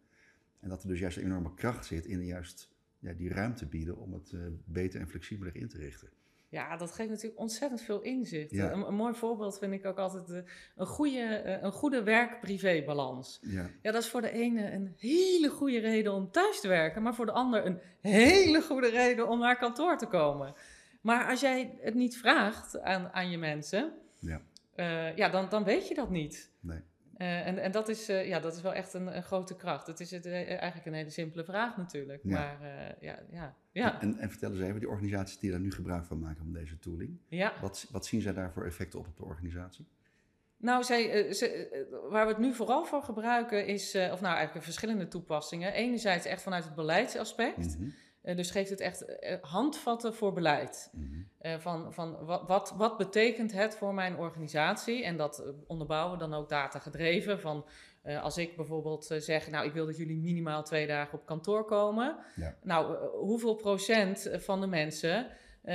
En 0.60 0.68
dat 0.68 0.82
er 0.82 0.88
dus 0.88 0.98
juist 0.98 1.16
een 1.16 1.24
enorme 1.24 1.54
kracht 1.54 1.86
zit 1.86 2.06
in 2.06 2.24
juist 2.24 2.74
ja, 2.98 3.12
die 3.12 3.28
ruimte 3.28 3.66
bieden 3.66 3.96
om 3.96 4.12
het 4.12 4.32
uh, 4.32 4.46
beter 4.64 5.00
en 5.00 5.08
flexibeler 5.08 5.56
in 5.56 5.68
te 5.68 5.78
richten. 5.78 6.08
Ja, 6.48 6.76
dat 6.76 6.92
geeft 6.92 7.10
natuurlijk 7.10 7.40
ontzettend 7.40 7.82
veel 7.82 8.00
inzicht. 8.00 8.52
Een, 8.52 8.86
een, 8.86 8.94
mooi 8.94 9.14
voorbeeld 9.14 9.58
vind 9.58 9.72
ik 9.72 9.84
ook 9.84 9.98
altijd 9.98 10.44
een, 10.76 10.86
goede, 10.86 11.20
eh, 11.20 11.62
een 11.62 11.72
goede 11.72 12.02
werk-privé-balans. 12.02 13.38
Ja. 13.42 13.70
ja, 13.82 13.92
dat 13.92 14.02
is 14.02 14.08
voor 14.08 14.20
de 14.20 14.30
ene 14.30 14.72
een 14.72 14.94
hele 14.98 15.48
goede 15.48 15.78
reden 15.78 16.12
om 16.12 16.30
thuis 16.30 16.60
te 16.60 16.68
werken, 16.68 17.02
maar 17.02 17.14
voor 17.14 17.26
de 17.26 17.32
ander 17.32 17.66
een 17.66 17.80
hele 18.00 18.62
goede 18.62 18.88
reden 18.88 19.28
om 19.28 19.38
naar 19.38 19.58
kantoor 19.58 19.98
te 19.98 20.06
komen. 20.06 20.54
Maar 21.00 21.30
als 21.30 21.40
jij 21.40 21.76
het 21.80 21.94
niet 21.94 22.16
vraagt 22.16 22.80
aan, 22.80 23.12
aan 23.12 23.30
je 23.30 23.38
mensen, 23.38 23.92
ja. 24.18 24.40
Uh, 24.76 25.16
ja, 25.16 25.28
dan, 25.28 25.48
dan 25.48 25.64
weet 25.64 25.88
je 25.88 25.94
dat 25.94 26.10
niet. 26.10 26.50
Nee. 26.60 26.80
Uh, 27.18 27.46
en 27.46 27.58
en 27.58 27.72
dat, 27.72 27.88
is, 27.88 28.10
uh, 28.10 28.28
ja, 28.28 28.40
dat 28.40 28.56
is 28.56 28.62
wel 28.62 28.74
echt 28.74 28.94
een, 28.94 29.16
een 29.16 29.22
grote 29.22 29.56
kracht. 29.56 29.86
Het 29.86 30.00
is 30.00 30.10
het, 30.10 30.26
eigenlijk 30.26 30.86
een 30.86 30.92
hele 30.92 31.10
simpele 31.10 31.44
vraag 31.44 31.76
natuurlijk. 31.76 32.20
Ja. 32.22 32.30
Maar 32.30 32.58
ja, 33.00 33.18
ja, 33.30 33.54
ja. 33.72 34.00
En, 34.00 34.18
en 34.18 34.30
vertel 34.30 34.50
eens 34.50 34.60
even, 34.60 34.80
die 34.80 34.88
organisaties 34.88 35.38
die 35.38 35.50
daar 35.50 35.60
nu 35.60 35.72
gebruik 35.72 36.04
van 36.04 36.18
maken 36.18 36.36
van 36.36 36.52
deze 36.52 36.78
tooling. 36.78 37.18
Ja. 37.28 37.52
Wat, 37.60 37.86
wat 37.90 38.06
zien 38.06 38.20
zij 38.20 38.32
daar 38.32 38.52
voor 38.52 38.64
effecten 38.64 38.98
op 38.98 39.06
op 39.06 39.16
de 39.16 39.24
organisatie? 39.24 39.86
Nou, 40.56 40.84
zij, 40.84 41.32
ze, 41.32 41.86
waar 42.10 42.26
we 42.26 42.32
het 42.32 42.40
nu 42.40 42.54
vooral 42.54 42.84
voor 42.84 43.02
gebruiken 43.02 43.66
is, 43.66 43.94
of 43.94 44.20
nou 44.20 44.34
eigenlijk 44.34 44.64
verschillende 44.64 45.08
toepassingen. 45.08 45.72
Enerzijds 45.72 46.26
echt 46.26 46.42
vanuit 46.42 46.64
het 46.64 46.74
beleidsaspect. 46.74 47.78
Mm 47.78 47.94
uh, 48.26 48.36
dus 48.36 48.50
geeft 48.50 48.70
het 48.70 48.80
echt 48.80 49.04
uh, 49.08 49.36
handvatten 49.40 50.14
voor 50.14 50.32
beleid. 50.32 50.90
Mm 50.92 51.08
-hmm. 51.10 51.50
uh, 51.52 51.58
van 51.58 51.92
van 51.92 52.24
wat, 52.24 52.42
wat, 52.46 52.74
wat 52.76 52.96
betekent 52.96 53.52
het 53.52 53.76
voor 53.76 53.94
mijn 53.94 54.16
organisatie? 54.16 55.04
En 55.04 55.16
dat 55.16 55.42
onderbouwen 55.66 56.18
dan 56.18 56.34
ook 56.34 56.48
data 56.48 56.78
gedreven. 56.78 57.40
Van 57.40 57.64
als 58.22 58.38
ik 58.38 58.56
bijvoorbeeld 58.56 59.14
zeg, 59.18 59.50
nou 59.50 59.66
ik 59.66 59.72
wil 59.72 59.86
dat 59.86 59.96
jullie 59.96 60.16
minimaal 60.16 60.62
twee 60.62 60.86
dagen 60.86 61.18
op 61.18 61.26
kantoor 61.26 61.64
komen. 61.64 62.16
Ja. 62.36 62.56
Nou, 62.62 63.08
hoeveel 63.08 63.54
procent 63.54 64.30
van 64.32 64.60
de 64.60 64.66
mensen 64.66 65.26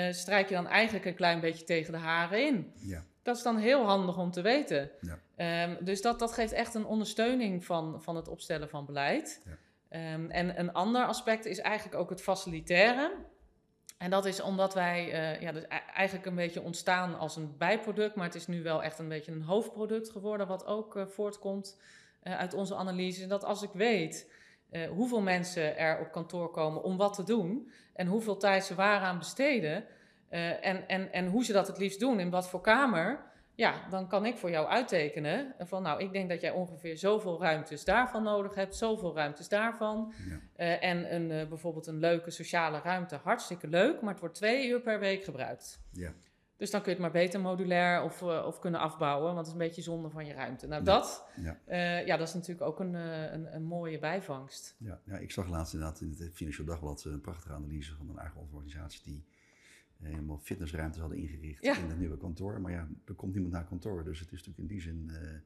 strijk 0.09 0.49
je 0.49 0.55
dan 0.55 0.67
eigenlijk 0.67 1.05
een 1.05 1.15
klein 1.15 1.39
beetje 1.39 1.65
tegen 1.65 1.93
de 1.93 1.99
haren 1.99 2.45
in. 2.45 2.71
Ja. 2.75 3.03
Dat 3.21 3.35
is 3.35 3.43
dan 3.43 3.57
heel 3.57 3.83
handig 3.83 4.17
om 4.17 4.31
te 4.31 4.41
weten. 4.41 4.91
Ja. 5.01 5.19
Ehm, 5.35 5.83
dus 5.83 6.01
dat, 6.01 6.19
dat 6.19 6.31
geeft 6.31 6.51
echt 6.51 6.73
een 6.73 6.85
ondersteuning 6.85 7.65
van, 7.65 8.01
van 8.01 8.15
het 8.15 8.27
opstellen 8.27 8.69
van 8.69 8.85
beleid. 8.85 9.41
Ja. 9.45 9.57
Ehm, 9.91 10.29
en 10.29 10.59
een 10.59 10.73
ander 10.73 11.05
aspect 11.05 11.45
is 11.45 11.59
eigenlijk 11.59 12.01
ook 12.01 12.09
het 12.09 12.21
faciliteren. 12.21 13.11
En 13.97 14.09
dat 14.09 14.25
is 14.25 14.41
omdat 14.41 14.73
wij 14.73 15.05
uh, 15.05 15.41
ja, 15.41 15.51
dus 15.51 15.67
eigenlijk 15.93 16.25
een 16.25 16.35
beetje 16.35 16.61
ontstaan 16.61 17.17
als 17.17 17.35
een 17.35 17.57
bijproduct, 17.57 18.15
maar 18.15 18.25
het 18.25 18.35
is 18.35 18.47
nu 18.47 18.63
wel 18.63 18.83
echt 18.83 18.99
een 18.99 19.07
beetje 19.07 19.31
een 19.31 19.41
hoofdproduct 19.41 20.09
geworden, 20.09 20.47
wat 20.47 20.65
ook 20.65 20.95
uh, 20.95 21.05
voortkomt 21.07 21.81
uh, 22.23 22.37
uit 22.37 22.53
onze 22.53 22.75
analyse. 22.75 23.27
Dat 23.27 23.43
als 23.43 23.61
ik 23.61 23.69
weet 23.73 24.33
hoeveel 24.89 25.21
mensen 25.21 25.77
er 25.77 25.99
op 25.99 26.11
kantoor 26.11 26.51
komen 26.51 26.83
om 26.83 26.97
wat 26.97 27.13
te 27.13 27.23
doen 27.23 27.71
en 27.93 28.07
hoeveel 28.07 28.37
tijd 28.37 28.65
ze 28.65 28.75
waaraan 28.75 29.17
besteden 29.17 29.85
en, 30.29 30.87
en, 30.87 31.11
en 31.11 31.27
hoe 31.27 31.45
ze 31.45 31.53
dat 31.53 31.67
het 31.67 31.77
liefst 31.77 31.99
doen, 31.99 32.19
in 32.19 32.29
wat 32.29 32.49
voor 32.49 32.61
kamer, 32.61 33.30
ja, 33.61 33.87
dan 33.89 34.07
kan 34.07 34.25
ik 34.25 34.37
voor 34.37 34.49
jou 34.49 34.67
uittekenen 34.67 35.55
van 35.59 35.83
nou, 35.83 36.01
ik 36.01 36.11
denk 36.11 36.29
dat 36.29 36.41
jij 36.41 36.51
ongeveer 36.51 36.97
zoveel 36.97 37.41
ruimtes 37.41 37.83
daarvan 37.83 38.23
nodig 38.23 38.55
hebt, 38.55 38.75
zoveel 38.75 39.15
ruimtes 39.15 39.47
daarvan. 39.47 40.13
Ja. 40.29 40.39
Uh, 40.65 40.83
en 40.83 41.15
een, 41.15 41.29
uh, 41.29 41.47
bijvoorbeeld 41.47 41.87
een 41.87 41.99
leuke 41.99 42.31
sociale 42.31 42.79
ruimte, 42.79 43.15
hartstikke 43.15 43.67
leuk, 43.67 44.01
maar 44.01 44.11
het 44.11 44.19
wordt 44.19 44.35
twee 44.35 44.69
uur 44.69 44.81
per 44.81 44.99
week 44.99 45.23
gebruikt. 45.23 45.81
Ja. 45.91 46.13
Dus 46.57 46.71
dan 46.71 46.81
kun 46.81 46.91
je 46.91 46.97
het 46.97 47.05
maar 47.05 47.21
beter 47.21 47.39
modulair 47.39 48.03
of, 48.03 48.21
uh, 48.21 48.43
of 48.45 48.59
kunnen 48.59 48.79
afbouwen, 48.79 49.25
want 49.25 49.37
het 49.37 49.45
is 49.45 49.53
een 49.53 49.67
beetje 49.67 49.81
zonde 49.81 50.09
van 50.09 50.25
je 50.25 50.33
ruimte. 50.33 50.67
Nou, 50.67 50.83
Ja. 50.83 50.91
dat, 50.91 51.25
Ja. 51.35 51.57
ja, 52.05 52.17
dat 52.17 52.27
is 52.27 52.33
natuurlijk 52.33 52.67
ook 52.67 52.79
een, 52.79 52.93
een, 52.93 53.55
een 53.55 53.63
mooie 53.63 53.99
bijvangst. 53.99 54.75
Ja, 54.77 54.99
ja, 55.05 55.17
ik 55.17 55.31
zag 55.31 55.47
laatst 55.47 55.73
inderdaad 55.73 56.01
in 56.01 56.15
het 56.19 56.29
Financieel 56.33 56.67
Dagblad 56.67 57.03
een 57.03 57.21
prachtige 57.21 57.53
analyse 57.53 57.95
van 57.95 58.09
een 58.09 58.17
eigen 58.17 58.41
organisatie 58.41 59.01
die 59.03 59.25
helemaal 60.01 60.39
fitnessruimtes 60.39 60.99
hadden 60.99 61.17
ingericht 61.17 61.63
Ja. 61.63 61.77
in 61.77 61.89
het 61.89 61.99
nieuwe 61.99 62.17
kantoor. 62.17 62.61
Maar 62.61 62.71
ja, 62.71 62.87
er 63.05 63.13
komt 63.13 63.33
niemand 63.33 63.53
naar 63.53 63.65
kantoor, 63.65 64.03
dus 64.03 64.19
het 64.19 64.31
is 64.31 64.37
natuurlijk 64.43 64.57
in 64.59 64.67
die 64.67 64.81
zin 64.81 65.09
eh, 65.13 65.37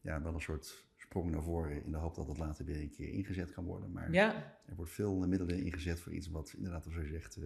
ja, 0.00 0.22
wel 0.22 0.34
een 0.34 0.40
soort 0.40 0.84
sprong 0.96 1.30
naar 1.30 1.42
voren 1.42 1.84
in 1.84 1.90
de 1.90 1.96
hoop 1.96 2.14
dat 2.14 2.26
het 2.28 2.38
later 2.38 2.64
weer 2.64 2.80
een 2.80 2.90
keer 2.90 3.08
ingezet 3.08 3.52
kan 3.52 3.64
worden. 3.64 3.92
Maar 3.92 4.12
Ja, 4.12 4.34
er 4.66 4.74
wordt 4.74 4.90
veel 4.90 5.26
middelen 5.26 5.64
ingezet 5.64 6.00
voor 6.00 6.12
iets 6.12 6.28
wat 6.28 6.52
inderdaad, 6.56 6.82
zoals 6.84 6.98
je 6.98 7.12
zegt, 7.12 7.36
eh, 7.36 7.44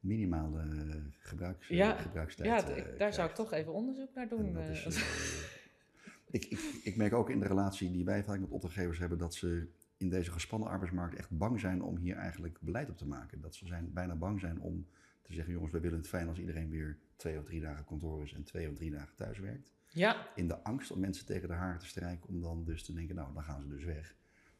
minimale 0.00 0.60
eh, 0.60 0.96
gebruiks, 1.18 1.68
Ja. 1.68 1.96
gebruikstijd 1.96 2.48
ja 2.66 2.96
daar 2.98 3.12
zou 3.12 3.28
ik 3.28 3.34
toch 3.34 3.52
even 3.52 3.72
onderzoek 3.72 4.14
naar 4.14 4.22
En 4.30 4.36
doen. 4.36 4.52
dat 4.52 4.68
is, 4.68 4.84
ik, 6.30 6.44
ik, 6.44 6.58
ik 6.82 6.96
merk 6.96 7.12
ook 7.12 7.30
in 7.30 7.38
de 7.40 7.46
relatie 7.46 7.90
die 7.90 8.04
wij 8.04 8.24
vaak 8.24 8.40
met 8.40 8.50
opdrachtgevers 8.50 8.98
hebben, 8.98 9.18
dat 9.18 9.34
ze 9.34 9.66
in 9.96 10.08
deze 10.08 10.30
gespannen 10.32 10.68
arbeidsmarkt 10.68 11.14
echt 11.14 11.30
bang 11.30 11.60
zijn 11.60 11.82
om 11.82 11.96
hier 11.96 12.16
eigenlijk 12.16 12.58
beleid 12.60 12.90
op 12.90 12.96
te 12.96 13.06
maken. 13.06 13.40
Dat 13.40 13.54
ze 13.54 13.66
zijn, 13.66 13.92
bijna 13.92 14.14
bang 14.14 14.40
zijn 14.40 14.60
om 14.60 14.86
te 15.22 15.32
zeggen, 15.32 15.52
jongens, 15.52 15.72
we 15.72 15.80
willen 15.80 15.98
het 15.98 16.08
fijn 16.08 16.28
als 16.28 16.38
iedereen 16.38 16.70
weer 16.70 16.98
twee 17.16 17.38
of 17.38 17.44
drie 17.44 17.60
dagen 17.60 17.84
kantoor 17.84 18.22
is 18.22 18.32
en 18.32 18.44
twee 18.44 18.68
of 18.68 18.74
drie 18.74 18.90
dagen 18.90 19.14
thuis 19.16 19.38
werkt. 19.38 19.72
ja, 19.88 20.26
In 20.34 20.48
de 20.48 20.62
angst 20.62 20.90
om 20.90 21.00
mensen 21.00 21.26
tegen 21.26 21.48
de 21.48 21.54
haren 21.54 21.78
te 21.80 21.86
strijken, 21.86 22.28
om 22.28 22.40
dan 22.40 22.64
dus 22.64 22.84
te 22.84 22.92
denken, 22.92 23.14
nou, 23.14 23.34
dan 23.34 23.42
gaan 23.42 23.60
ze 23.60 23.68
dus 23.68 23.84
weg. 23.84 24.14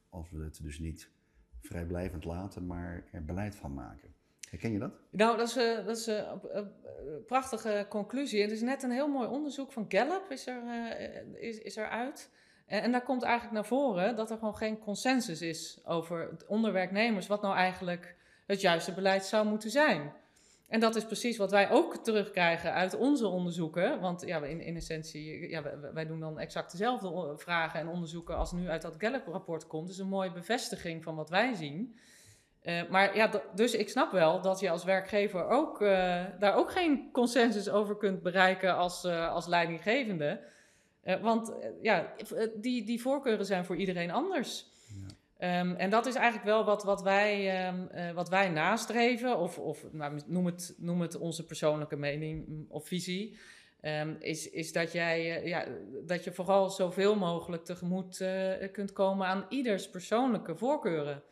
Als 0.08 0.30
we 0.30 0.44
het 0.44 0.62
dus 0.62 0.78
niet 0.78 1.08
vrijblijvend 1.60 2.24
laten, 2.24 2.66
maar 2.66 3.04
er 3.10 3.24
beleid 3.24 3.54
van 3.54 3.74
maken. 3.74 4.14
Herken 4.50 4.72
je 4.72 4.78
dat? 4.78 4.92
Nou, 5.10 5.36
dat 5.36 5.48
is, 5.48 5.56
eh, 5.56 5.86
dat 5.86 5.96
is 5.96 6.06
eh, 6.06 6.32
een 6.48 6.70
een 7.06 7.24
prachtige 7.24 7.86
conclusie. 7.88 8.42
Het 8.42 8.50
is 8.50 8.60
net 8.60 8.82
een 8.82 8.90
heel 8.90 9.08
mooi 9.08 9.28
onderzoek 9.28 9.72
van 9.72 9.84
Gallup 9.88 10.30
is 10.30 10.46
er, 10.46 10.62
eh, 10.66 11.48
is, 11.48 11.58
is 11.58 11.76
er 11.76 11.88
uit. 11.88 12.30
En, 12.66 12.82
en 12.82 12.92
daar 12.92 13.02
komt 13.02 13.22
eigenlijk 13.22 13.54
naar 13.54 13.64
voren 13.64 14.16
dat 14.16 14.30
er 14.30 14.38
gewoon 14.38 14.56
geen 14.56 14.78
consensus 14.78 15.42
is 15.42 15.80
over 15.84 16.30
het 16.30 16.46
onder 16.46 16.72
werknemers 16.72 17.26
wat 17.26 17.42
nou 17.42 17.54
eigenlijk 17.54 18.16
het 18.46 18.60
juiste 18.60 18.92
beleid 18.92 19.24
zou 19.24 19.46
moeten 19.46 19.70
zijn. 19.70 20.12
En 20.72 20.80
dat 20.80 20.96
is 20.96 21.04
precies 21.04 21.36
wat 21.36 21.50
wij 21.50 21.70
ook 21.70 21.96
terugkrijgen 21.96 22.72
uit 22.72 22.96
onze 22.96 23.26
onderzoeken. 23.26 24.00
Want 24.00 24.22
ja, 24.26 24.44
in, 24.44 24.60
in 24.60 24.76
essentie, 24.76 25.50
ja, 25.50 25.62
wij, 25.92 26.06
doen 26.06 26.20
dan 26.20 26.38
exact 26.38 26.70
dezelfde 26.70 27.12
o- 27.12 27.36
vragen 27.36 27.80
en 27.80 27.88
onderzoeken 27.88 28.36
als 28.36 28.52
nu 28.52 28.68
uit 28.68 28.82
dat 28.82 28.94
Gallup-rapport 28.98 29.66
komt. 29.66 29.86
Dus 29.86 29.98
een 29.98 30.08
mooie 30.08 30.32
bevestiging 30.32 31.02
van 31.02 31.16
wat 31.16 31.30
wij 31.30 31.54
zien. 31.54 31.96
Eh, 32.60 32.88
maar 32.90 33.16
ja, 33.16 33.30
dus 33.54 33.74
ik 33.74 33.88
snap 33.88 34.12
wel 34.12 34.40
dat 34.40 34.60
je 34.60 34.70
als 34.70 34.84
werkgever 34.84 35.48
ook, 35.48 35.80
eh, 35.80 36.24
daar 36.38 36.54
ook 36.54 36.70
geen 36.70 37.08
consensus 37.10 37.68
over 37.68 37.96
kunt 37.96 38.22
bereiken 38.22 38.76
als, 38.76 39.04
eh, 39.04 39.28
als 39.28 39.46
leidinggevende. 39.46 40.40
Eh, 41.02 41.20
want 41.20 41.58
eh, 41.58 41.68
ja, 41.82 42.14
eh, 42.16 42.48
die, 42.54 42.84
die 42.84 43.00
voorkeuren 43.00 43.46
zijn 43.46 43.64
voor 43.64 43.76
iedereen 43.76 44.10
anders. 44.10 44.71
Ehm, 45.42 45.74
en 45.74 45.90
dat 45.90 46.06
is 46.06 46.14
eigenlijk 46.14 46.44
wel 46.44 46.64
wat, 46.64 46.84
wat, 46.84 47.02
wij, 47.02 47.64
ehm, 47.64 47.86
eh, 47.86 48.12
wat 48.12 48.28
wij 48.28 48.48
nastreven, 48.48 49.38
of, 49.38 49.58
of 49.58 49.92
nou, 49.92 50.20
noem, 50.26 50.46
het, 50.46 50.74
noem 50.78 51.00
het 51.00 51.16
onze 51.16 51.46
persoonlijke 51.46 51.96
mening 51.96 52.48
mm, 52.48 52.64
of 52.68 52.86
visie. 52.86 53.38
ehm, 53.80 54.14
is, 54.18 54.50
is 54.50 54.72
dat, 54.72 54.92
jij, 54.92 55.40
eh, 55.40 55.46
ja, 55.46 55.66
dat 56.06 56.24
je 56.24 56.32
vooral 56.32 56.70
zoveel 56.70 57.16
mogelijk 57.16 57.64
tegemoet 57.64 58.20
eh, 58.20 58.72
kunt 58.72 58.92
komen 58.92 59.26
aan 59.26 59.46
ieders 59.48 59.90
persoonlijke 59.90 60.56
voorkeuren. 60.56 61.22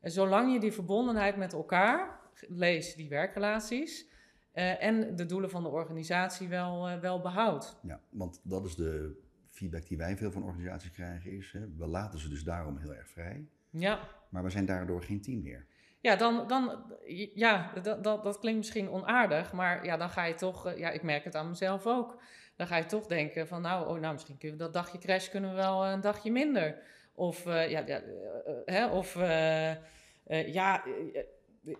En 0.00 0.10
zolang 0.10 0.52
je 0.52 0.60
die 0.60 0.72
verbondenheid 0.72 1.36
met 1.36 1.52
elkaar, 1.52 2.20
lees 2.48 2.94
die 2.94 3.08
werkrelaties, 3.08 4.06
en 4.52 5.16
de 5.16 5.26
doelen 5.26 5.50
van 5.50 5.62
de 5.62 5.68
organisatie 5.68 6.48
wel, 6.48 7.00
wel 7.00 7.20
behoudt. 7.20 7.78
Ja, 7.82 8.00
want 8.10 8.40
dat 8.44 8.64
is 8.64 8.74
de 8.74 9.16
feedback 9.46 9.86
die 9.86 9.96
wij 9.96 10.16
veel 10.16 10.30
van 10.30 10.42
organisaties 10.42 10.90
krijgen, 10.90 11.32
is 11.32 11.52
hè, 11.52 11.60
we 11.76 11.86
laten 11.86 12.18
ze 12.18 12.28
dus 12.28 12.42
daarom 12.42 12.76
heel 12.76 12.94
erg 12.94 13.08
vrij. 13.08 13.46
Ja, 13.70 14.00
Maar 14.28 14.42
we 14.42 14.50
zijn 14.50 14.66
daardoor 14.66 15.02
geen 15.02 15.20
team 15.20 15.42
meer. 15.42 15.66
ja, 16.00 16.16
dan, 16.16 16.46
dan, 16.46 16.92
ja 17.34 17.72
dat, 17.82 18.04
dat, 18.04 18.22
dat 18.24 18.38
klinkt 18.38 18.58
misschien 18.58 18.90
onaardig, 18.90 19.52
maar 19.52 19.84
ja, 19.84 19.96
dan 19.96 20.10
ga 20.10 20.24
je 20.24 20.34
toch, 20.34 20.66
eh, 20.66 20.78
ja, 20.78 20.90
ik 20.90 21.02
merk 21.02 21.24
het 21.24 21.34
aan 21.34 21.48
mezelf 21.48 21.86
ook. 21.86 22.20
Dan 22.56 22.66
ga 22.66 22.76
je 22.76 22.86
toch 22.86 23.06
denken 23.06 23.46
van, 23.48 23.62
nou, 23.62 23.88
oh, 23.88 24.00
nou 24.00 24.12
misschien 24.12 24.38
kunnen 24.38 24.58
we 24.58 24.64
dat 24.64 24.72
dagje 24.72 24.98
crash 24.98 25.28
kunnen 25.28 25.50
we 25.50 25.56
wel 25.56 25.86
een 25.86 26.00
dagje 26.00 26.30
minder. 26.30 26.78
Of, 27.14 27.46
eh, 27.46 27.70
ja, 27.70 27.82
ja, 27.86 28.00
eh, 28.00 28.02
eh, 28.46 28.54
hè, 28.64 28.86
of 28.86 29.16
eh, 29.16 29.70
eh, 29.70 30.52
ja, 30.52 30.84
eh, 30.84 31.22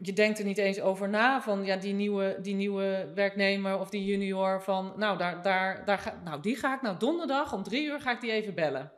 je 0.00 0.12
denkt 0.12 0.38
er 0.38 0.44
niet 0.44 0.58
eens 0.58 0.80
over 0.80 1.08
na 1.08 1.40
van, 1.42 1.64
ja, 1.64 1.76
die 1.76 1.94
nieuwe, 1.94 2.38
die 2.42 2.54
nieuwe 2.54 3.12
werknemer 3.14 3.78
of 3.78 3.90
die 3.90 4.04
junior 4.04 4.62
van, 4.62 4.92
nou, 4.96 5.18
daar, 5.18 5.42
daar, 5.42 5.84
daar 5.84 5.98
ga, 5.98 6.20
nou, 6.24 6.42
die 6.42 6.56
ga 6.56 6.74
ik 6.74 6.82
nou 6.82 6.98
donderdag 6.98 7.52
om 7.52 7.62
drie 7.62 7.86
uur 7.86 8.00
ga 8.00 8.12
ik 8.12 8.20
die 8.20 8.32
even 8.32 8.54
bellen. 8.54 8.92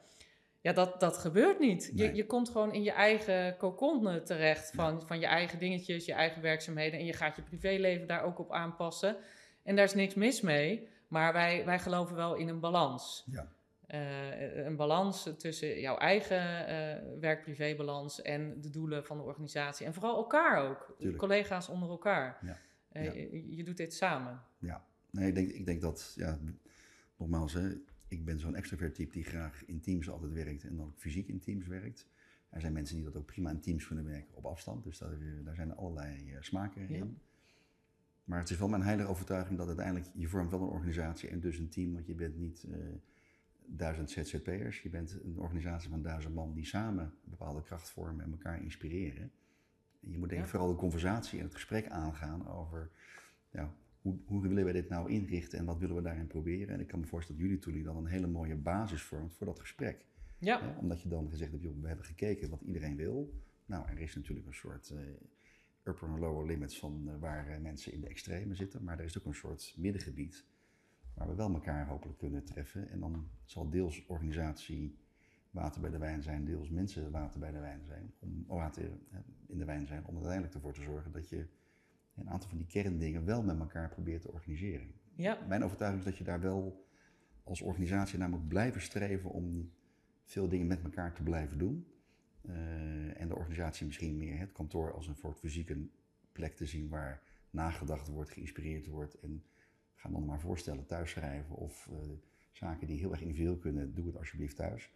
Ja, 0.62 0.72
dat, 0.72 1.00
dat 1.00 1.18
gebeurt 1.18 1.58
niet. 1.58 1.90
Je, 1.94 2.04
Nee. 2.04 2.14
je 2.14 2.26
komt 2.26 2.48
gewoon 2.48 2.72
in 2.72 2.82
je 2.82 2.90
eigen 2.92 3.56
cocon 3.56 4.24
terecht 4.24 4.70
van, 4.74 5.06
van 5.06 5.20
je 5.20 5.26
eigen 5.26 5.58
dingetjes, 5.58 6.04
je 6.04 6.12
eigen 6.12 6.42
werkzaamheden. 6.42 6.98
En 6.98 7.04
je 7.04 7.12
gaat 7.12 7.36
je 7.36 7.42
privéleven 7.42 8.06
daar 8.06 8.22
ook 8.22 8.38
op 8.38 8.52
aanpassen. 8.52 9.16
En 9.62 9.76
daar 9.76 9.84
is 9.84 9.94
niks 9.94 10.14
mis 10.14 10.40
mee. 10.40 10.88
Maar 11.08 11.32
wij, 11.32 11.64
wij 11.64 11.78
geloven 11.78 12.16
wel 12.16 12.34
in 12.34 12.48
een 12.48 12.60
balans. 12.60 13.26
Ja. 13.30 13.48
Eh, 13.86 14.56
een 14.66 14.76
balans 14.76 15.30
tussen 15.38 15.80
jouw 15.80 15.96
eigen 15.96 16.66
eh 16.66 17.02
werk-privé-balans 17.20 18.22
en 18.22 18.60
de 18.60 18.70
doelen 18.70 19.04
van 19.04 19.16
de 19.16 19.22
organisatie. 19.22 19.86
En 19.86 19.94
vooral 19.94 20.16
elkaar 20.16 20.68
ook. 20.68 20.94
Tuurlijk. 20.98 21.18
Collega's 21.18 21.68
onder 21.68 21.88
elkaar. 21.88 22.38
Ja. 22.42 22.58
Eh, 22.92 23.04
Ja. 23.04 23.12
je, 23.12 23.56
je 23.56 23.64
doet 23.64 23.76
dit 23.76 23.94
samen. 23.94 24.42
Ja, 24.58 24.84
nee, 25.10 25.28
ik 25.28 25.34
denk, 25.34 25.50
ik 25.50 25.66
denk 25.66 25.80
dat, 25.80 26.12
ja, 26.16 26.38
nogmaals, 27.16 27.52
hè, 27.52 27.68
ik 28.10 28.24
ben 28.24 28.38
zo'n 28.38 28.54
extrovert 28.54 28.94
type 28.94 29.12
die 29.12 29.24
graag 29.24 29.64
in 29.66 29.80
teams 29.80 30.10
altijd 30.10 30.32
werkt 30.32 30.64
en 30.64 30.76
dan 30.76 30.86
ook 30.86 30.98
fysiek 30.98 31.28
in 31.28 31.38
teams 31.40 31.66
werkt. 31.66 32.06
Er 32.48 32.60
zijn 32.60 32.72
mensen 32.72 32.96
die 32.96 33.04
dat 33.04 33.16
ook 33.16 33.26
prima 33.26 33.50
in 33.50 33.60
teams 33.60 33.86
kunnen 33.86 34.04
werken 34.04 34.36
op 34.36 34.44
afstand, 34.44 34.84
dus 34.84 34.98
daar, 34.98 35.18
daar 35.44 35.54
zijn 35.54 35.76
allerlei 35.76 36.32
eh, 36.32 36.42
smaken 36.42 36.82
Ja. 36.88 36.96
in. 36.96 37.18
Maar 38.24 38.38
het 38.38 38.50
is 38.50 38.58
wel 38.58 38.68
mijn 38.68 38.82
heilige 38.82 39.08
overtuiging 39.08 39.58
dat 39.58 39.66
uiteindelijk, 39.66 40.06
je 40.14 40.28
vormt 40.28 40.50
wel 40.50 40.60
een 40.62 40.68
organisatie 40.68 41.28
en 41.28 41.40
dus 41.40 41.58
een 41.58 41.68
team, 41.68 41.92
want 41.92 42.06
je 42.06 42.14
bent 42.14 42.36
niet 42.36 42.64
eh, 42.70 42.76
duizend 43.66 44.10
ZZP'ers, 44.10 44.82
je 44.82 44.88
bent 44.90 45.18
een 45.24 45.38
organisatie 45.38 45.90
van 45.90 46.02
duizend 46.02 46.34
man 46.34 46.52
die 46.52 46.64
samen 46.66 47.04
een 47.04 47.30
bepaalde 47.30 47.62
kracht 47.62 47.90
vormen 47.90 48.24
en 48.24 48.30
elkaar 48.30 48.62
inspireren. 48.62 49.30
En 50.02 50.10
je 50.10 50.18
moet 50.18 50.28
denk 50.28 50.40
ik 50.40 50.46
Ja. 50.46 50.52
vooral 50.52 50.70
de 50.70 50.78
conversatie 50.78 51.38
en 51.38 51.44
het 51.44 51.54
gesprek 51.54 51.88
aangaan 51.88 52.48
over 52.48 52.90
ja, 53.50 53.74
hoe, 54.00 54.16
hoe 54.24 54.42
willen 54.42 54.64
we 54.64 54.72
dit 54.72 54.88
nou 54.88 55.10
inrichten 55.10 55.58
en 55.58 55.64
wat 55.64 55.78
willen 55.78 55.96
we 55.96 56.02
daarin 56.02 56.26
proberen. 56.26 56.74
En 56.74 56.80
ik 56.80 56.86
kan 56.86 57.00
me 57.00 57.06
voorstellen 57.06 57.40
dat 57.40 57.50
jullie 57.50 57.64
tooling 57.64 57.84
dan 57.84 57.96
een 57.96 58.06
hele 58.06 58.26
mooie 58.26 58.56
basis 58.56 59.02
vormt 59.02 59.34
voor 59.34 59.46
dat 59.46 59.60
gesprek. 59.60 60.04
Ja? 60.38 60.76
Omdat 60.78 61.02
je 61.02 61.08
dan 61.08 61.30
gezegd 61.30 61.50
hebt, 61.50 61.62
joh, 61.62 61.80
we 61.80 61.86
hebben 61.86 62.06
gekeken 62.06 62.50
wat 62.50 62.60
iedereen 62.60 62.96
wil. 62.96 63.34
Nou, 63.66 63.88
er 63.88 63.98
is 63.98 64.14
natuurlijk 64.14 64.46
een 64.46 64.54
soort 64.54 64.90
eh, 64.90 64.98
upper 65.82 66.08
en 66.08 66.18
lower 66.18 66.46
limits 66.46 66.78
van 66.78 67.08
eh, 67.08 67.14
waar 67.18 67.48
eh, 67.48 67.60
mensen 67.60 67.92
in 67.92 68.00
de 68.00 68.08
extreme 68.08 68.54
zitten. 68.54 68.84
Maar 68.84 68.98
er 68.98 69.04
is 69.04 69.18
ook 69.18 69.24
een 69.24 69.34
soort 69.34 69.74
middengebied 69.76 70.44
waar 71.14 71.28
we 71.28 71.34
wel 71.34 71.52
elkaar 71.52 71.86
hopelijk 71.86 72.18
kunnen 72.18 72.44
treffen. 72.44 72.90
En 72.90 73.00
dan 73.00 73.28
zal 73.44 73.70
deels 73.70 74.06
organisatie 74.06 74.98
water 75.50 75.80
bij 75.80 75.90
de 75.90 75.98
wijn 75.98 76.22
zijn, 76.22 76.44
deels 76.44 76.70
mensen 76.70 77.10
water 77.10 77.40
bij 77.40 77.52
de 77.52 77.60
wijn 77.60 77.84
zijn. 77.84 78.12
Om, 78.18 78.44
water 78.46 78.90
in 79.46 79.58
de 79.58 79.64
wijn 79.64 79.86
zijn, 79.86 80.06
om 80.06 80.14
uiteindelijk 80.14 80.54
ervoor 80.54 80.72
te 80.72 80.82
zorgen 80.82 81.12
dat 81.12 81.28
je 81.28 81.46
een 82.20 82.30
aantal 82.30 82.48
van 82.48 82.58
die 82.58 82.66
kerndingen 82.66 83.24
wel 83.24 83.42
met 83.42 83.58
elkaar 83.58 83.88
probeert 83.88 84.22
te 84.22 84.32
organiseren. 84.32 84.94
ja, 85.14 85.38
Mijn 85.48 85.64
overtuiging 85.64 86.04
is 86.04 86.10
dat 86.10 86.18
je 86.18 86.24
daar 86.24 86.40
wel 86.40 86.86
als 87.44 87.60
organisatie 87.60 88.18
naar 88.18 88.28
moet 88.28 88.48
blijven 88.48 88.80
streven 88.80 89.30
om 89.30 89.72
veel 90.24 90.48
dingen 90.48 90.66
met 90.66 90.82
elkaar 90.82 91.12
te 91.14 91.22
blijven 91.22 91.58
doen. 91.58 91.86
Eh, 92.40 93.20
en 93.20 93.28
de 93.28 93.36
organisatie 93.36 93.86
misschien 93.86 94.16
meer 94.16 94.38
het 94.38 94.52
kantoor 94.52 94.92
als 94.92 95.06
een 95.06 95.14
soort 95.14 95.38
fysieke 95.38 95.88
plek 96.32 96.56
te 96.56 96.66
zien 96.66 96.88
waar 96.88 97.22
nagedacht 97.50 98.08
wordt, 98.08 98.30
geïnspireerd 98.30 98.86
wordt. 98.86 99.20
En 99.20 99.44
ga 99.94 100.08
dan 100.08 100.24
maar 100.24 100.40
voorstellen 100.40 100.86
thuis 100.86 101.10
schrijven 101.10 101.54
of 101.56 101.88
uh, 101.92 101.98
zaken 102.52 102.86
die 102.86 102.98
heel 102.98 103.10
erg 103.10 103.20
individueel 103.20 103.56
kunnen, 103.56 103.94
doe 103.94 104.06
het 104.06 104.16
alsjeblieft 104.16 104.56
thuis. 104.56 104.90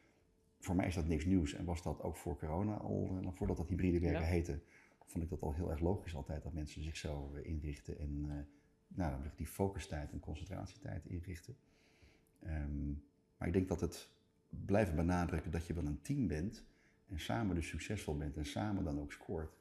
Voor 0.59 0.75
mij 0.75 0.87
is 0.87 0.95
dat 0.95 1.07
niks 1.07 1.25
nieuws 1.25 1.55
en 1.55 1.65
was 1.65 1.83
dat 1.83 2.03
ook 2.03 2.17
voor 2.17 2.39
corona 2.39 2.75
al, 2.75 3.19
uh, 3.23 3.29
voordat 3.33 3.57
dat 3.57 3.69
hybride 3.69 4.01
werken 4.01 4.21
ja. 4.21 4.27
heette, 4.27 4.61
vond 5.05 5.25
ik 5.25 5.31
dat 5.31 5.43
al 5.43 5.55
heel 5.55 5.71
erg 5.71 5.81
logisch 5.81 6.15
altijd 6.15 6.43
dat 6.43 6.53
mensen 6.53 6.83
zich 6.83 6.97
zo 6.97 7.33
uh, 7.35 7.45
inrichten 7.45 7.99
en 7.99 8.47
nou, 8.89 9.23
die 9.37 9.47
focustijd 9.47 10.13
en 10.13 10.21
concentratietijd 10.21 11.07
inrichten. 11.07 11.57
Um, 12.47 13.05
maar 13.37 13.49
ik 13.49 13.55
denk 13.55 13.69
dat 13.69 13.81
het 13.81 14.11
blijven 14.49 14.97
benadrukken 14.97 15.51
dat 15.51 15.67
je 15.67 15.75
wel 15.75 15.87
een 15.87 16.03
team 16.03 16.27
bent 16.27 16.65
en 17.09 17.21
samen 17.21 17.55
dus 17.55 17.69
succesvol 17.69 18.17
bent 18.17 18.37
en 18.37 18.47
samen 18.47 18.85
dan 18.85 19.01
ook 19.01 19.13
scoort, 19.13 19.57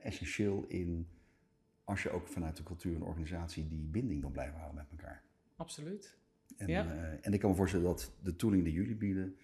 essentieel 0.00 0.64
in 0.68 1.08
als 1.84 2.02
je 2.02 2.10
ook 2.10 2.28
vanuit 2.28 2.56
de 2.56 2.62
cultuur 2.62 2.94
en 2.94 3.02
organisatie 3.02 3.68
die 3.68 3.86
binding 3.86 4.22
dan 4.22 4.32
blijven 4.32 4.58
houden 4.58 4.76
met 4.76 4.90
elkaar. 4.90 5.22
Absoluut. 5.56 6.18
En, 6.56 6.68
ja. 6.68 6.84
uh, 6.86 7.26
en 7.26 7.32
ik 7.32 7.40
kan 7.40 7.50
me 7.50 7.56
voorstellen 7.56 7.86
dat 7.86 8.12
de 8.22 8.36
tooling 8.36 8.64
die 8.64 8.72
jullie 8.72 8.96
bieden 8.96 9.36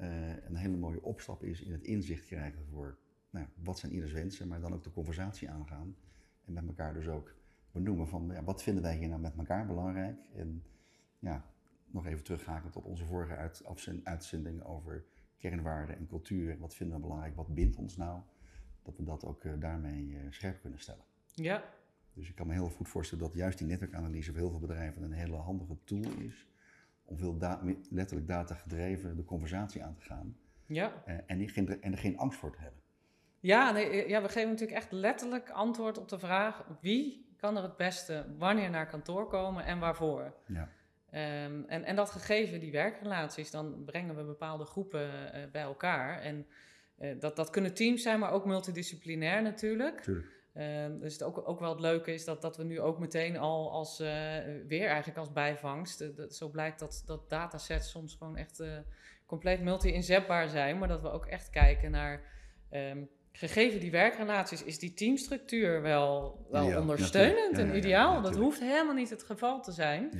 uh, 0.00 0.44
een 0.44 0.56
hele 0.56 0.76
mooie 0.76 1.02
opstap 1.02 1.42
is 1.42 1.60
in 1.60 1.72
het 1.72 1.82
inzicht 1.82 2.24
krijgen 2.24 2.64
voor 2.70 2.98
nou, 3.34 3.46
wat 3.54 3.78
zijn 3.78 3.92
ieders 3.92 4.12
wensen, 4.12 4.48
maar 4.48 4.60
dan 4.60 4.72
ook 4.72 4.82
de 4.82 4.90
conversatie 4.90 5.50
aangaan. 5.50 5.96
En 6.44 6.52
met 6.52 6.66
elkaar 6.66 6.94
dus 6.94 7.08
ook 7.08 7.34
benoemen 7.72 8.08
van 8.08 8.30
ja, 8.32 8.44
wat 8.44 8.62
vinden 8.62 8.82
wij 8.82 8.96
hier 8.96 9.08
nou 9.08 9.20
met 9.20 9.36
elkaar 9.36 9.66
belangrijk. 9.66 10.18
En 10.34 10.62
ja, 11.18 11.44
nog 11.86 12.06
even 12.06 12.24
terughaken 12.24 12.70
tot 12.70 12.84
onze 12.84 13.04
vorige 13.04 13.36
uit, 13.36 13.62
uitzending 14.04 14.62
over 14.62 15.04
kernwaarden 15.38 15.96
en 15.96 16.06
cultuur. 16.06 16.58
Wat 16.58 16.74
vinden 16.74 16.96
we 16.96 17.02
belangrijk? 17.02 17.36
Wat 17.36 17.54
bindt 17.54 17.76
ons 17.76 17.96
nou? 17.96 18.20
Dat 18.82 18.96
we 18.96 19.04
dat 19.04 19.24
ook 19.24 19.44
uh, 19.44 19.52
daarmee 19.58 20.18
scherp 20.30 20.60
kunnen 20.60 20.78
stellen. 20.78 21.04
Ja, 21.34 21.64
dus 22.14 22.28
ik 22.28 22.34
kan 22.34 22.46
me 22.46 22.52
heel 22.52 22.70
goed 22.70 22.88
voorstellen 22.88 23.24
dat 23.24 23.34
juist 23.34 23.58
die 23.58 23.66
netwerkanalyse 23.66 24.30
voor 24.30 24.40
heel 24.40 24.50
veel 24.50 24.60
bedrijven 24.60 25.02
een 25.02 25.12
hele 25.12 25.36
handige 25.36 25.76
tool 25.84 26.10
is 26.18 26.48
om 27.04 27.18
veel 27.18 27.38
da 27.38 27.62
letterlijk 27.90 28.28
data 28.28 28.54
gedreven 28.54 29.16
de 29.16 29.24
conversatie 29.24 29.84
aan 29.84 29.94
te 29.94 30.02
gaan. 30.02 30.36
Ja. 30.66 31.02
Uh, 31.08 31.14
en, 31.26 31.48
geen, 31.48 31.82
en 31.82 31.92
er 31.92 31.98
geen 31.98 32.18
angst 32.18 32.38
voor 32.38 32.52
te 32.52 32.60
hebben. 32.60 32.80
Ja, 33.44 33.70
nee, 33.70 34.08
ja, 34.08 34.22
we 34.22 34.28
geven 34.28 34.48
natuurlijk 34.48 34.78
echt 34.78 34.92
letterlijk 34.92 35.50
antwoord 35.50 35.98
op 35.98 36.08
de 36.08 36.18
vraag 36.18 36.64
wie 36.80 37.34
kan 37.36 37.56
er 37.56 37.62
het 37.62 37.76
beste 37.76 38.26
wanneer 38.38 38.70
naar 38.70 38.86
kantoor 38.86 39.28
komen 39.28 39.64
en 39.64 39.78
waarvoor. 39.78 40.34
Ja. 40.46 40.68
Um, 41.44 41.64
en, 41.66 41.84
en 41.84 41.96
dat 41.96 42.10
gegeven 42.10 42.60
die 42.60 42.72
werkrelaties, 42.72 43.50
dan 43.50 43.84
brengen 43.84 44.16
we 44.16 44.24
bepaalde 44.24 44.64
groepen 44.64 45.10
uh, 45.10 45.50
bij 45.52 45.62
elkaar. 45.62 46.20
En 46.20 46.46
uh, 46.98 47.20
dat, 47.20 47.36
dat 47.36 47.50
kunnen 47.50 47.74
teams 47.74 48.02
zijn, 48.02 48.18
maar 48.18 48.32
ook 48.32 48.44
multidisciplinair 48.44 49.42
natuurlijk. 49.42 50.00
Tuurlijk. 50.00 50.32
Uh, 50.54 51.00
dus 51.00 51.12
het 51.12 51.22
ook, 51.22 51.48
ook 51.48 51.60
wel 51.60 51.70
het 51.70 51.80
leuke 51.80 52.12
is 52.12 52.24
dat, 52.24 52.42
dat 52.42 52.56
we 52.56 52.64
nu 52.64 52.80
ook 52.80 52.98
meteen 52.98 53.36
al 53.36 53.70
als 53.70 54.00
uh, 54.00 54.06
weer 54.66 54.86
eigenlijk 54.86 55.18
als 55.18 55.32
bijvangst. 55.32 56.00
Uh, 56.00 56.16
dat, 56.16 56.34
zo 56.34 56.48
blijkt 56.48 56.78
dat, 56.78 57.02
dat 57.06 57.30
datasets 57.30 57.90
soms 57.90 58.14
gewoon 58.14 58.36
echt 58.36 58.62
compleet 59.26 59.60
multi-inzetbaar 59.60 60.48
zijn. 60.48 60.78
Maar 60.78 60.88
dat 60.88 61.02
we 61.02 61.10
ook 61.10 61.26
echt 61.26 61.50
kijken 61.50 61.90
naar. 61.90 62.20
Um, 62.70 63.08
gegeven 63.36 63.80
die 63.80 63.90
werkrelaties, 63.90 64.64
is 64.64 64.78
die 64.78 64.94
teamstructuur 64.94 65.82
wel, 65.82 66.38
wel 66.50 66.68
ja, 66.68 66.80
ondersteunend 66.80 67.58
en 67.58 67.76
ideaal. 67.76 68.22
dat 68.22 68.36
hoeft 68.36 68.60
helemaal 68.60 68.94
niet 68.94 69.10
het 69.10 69.22
geval 69.22 69.62
te 69.62 69.72
zijn. 69.72 70.10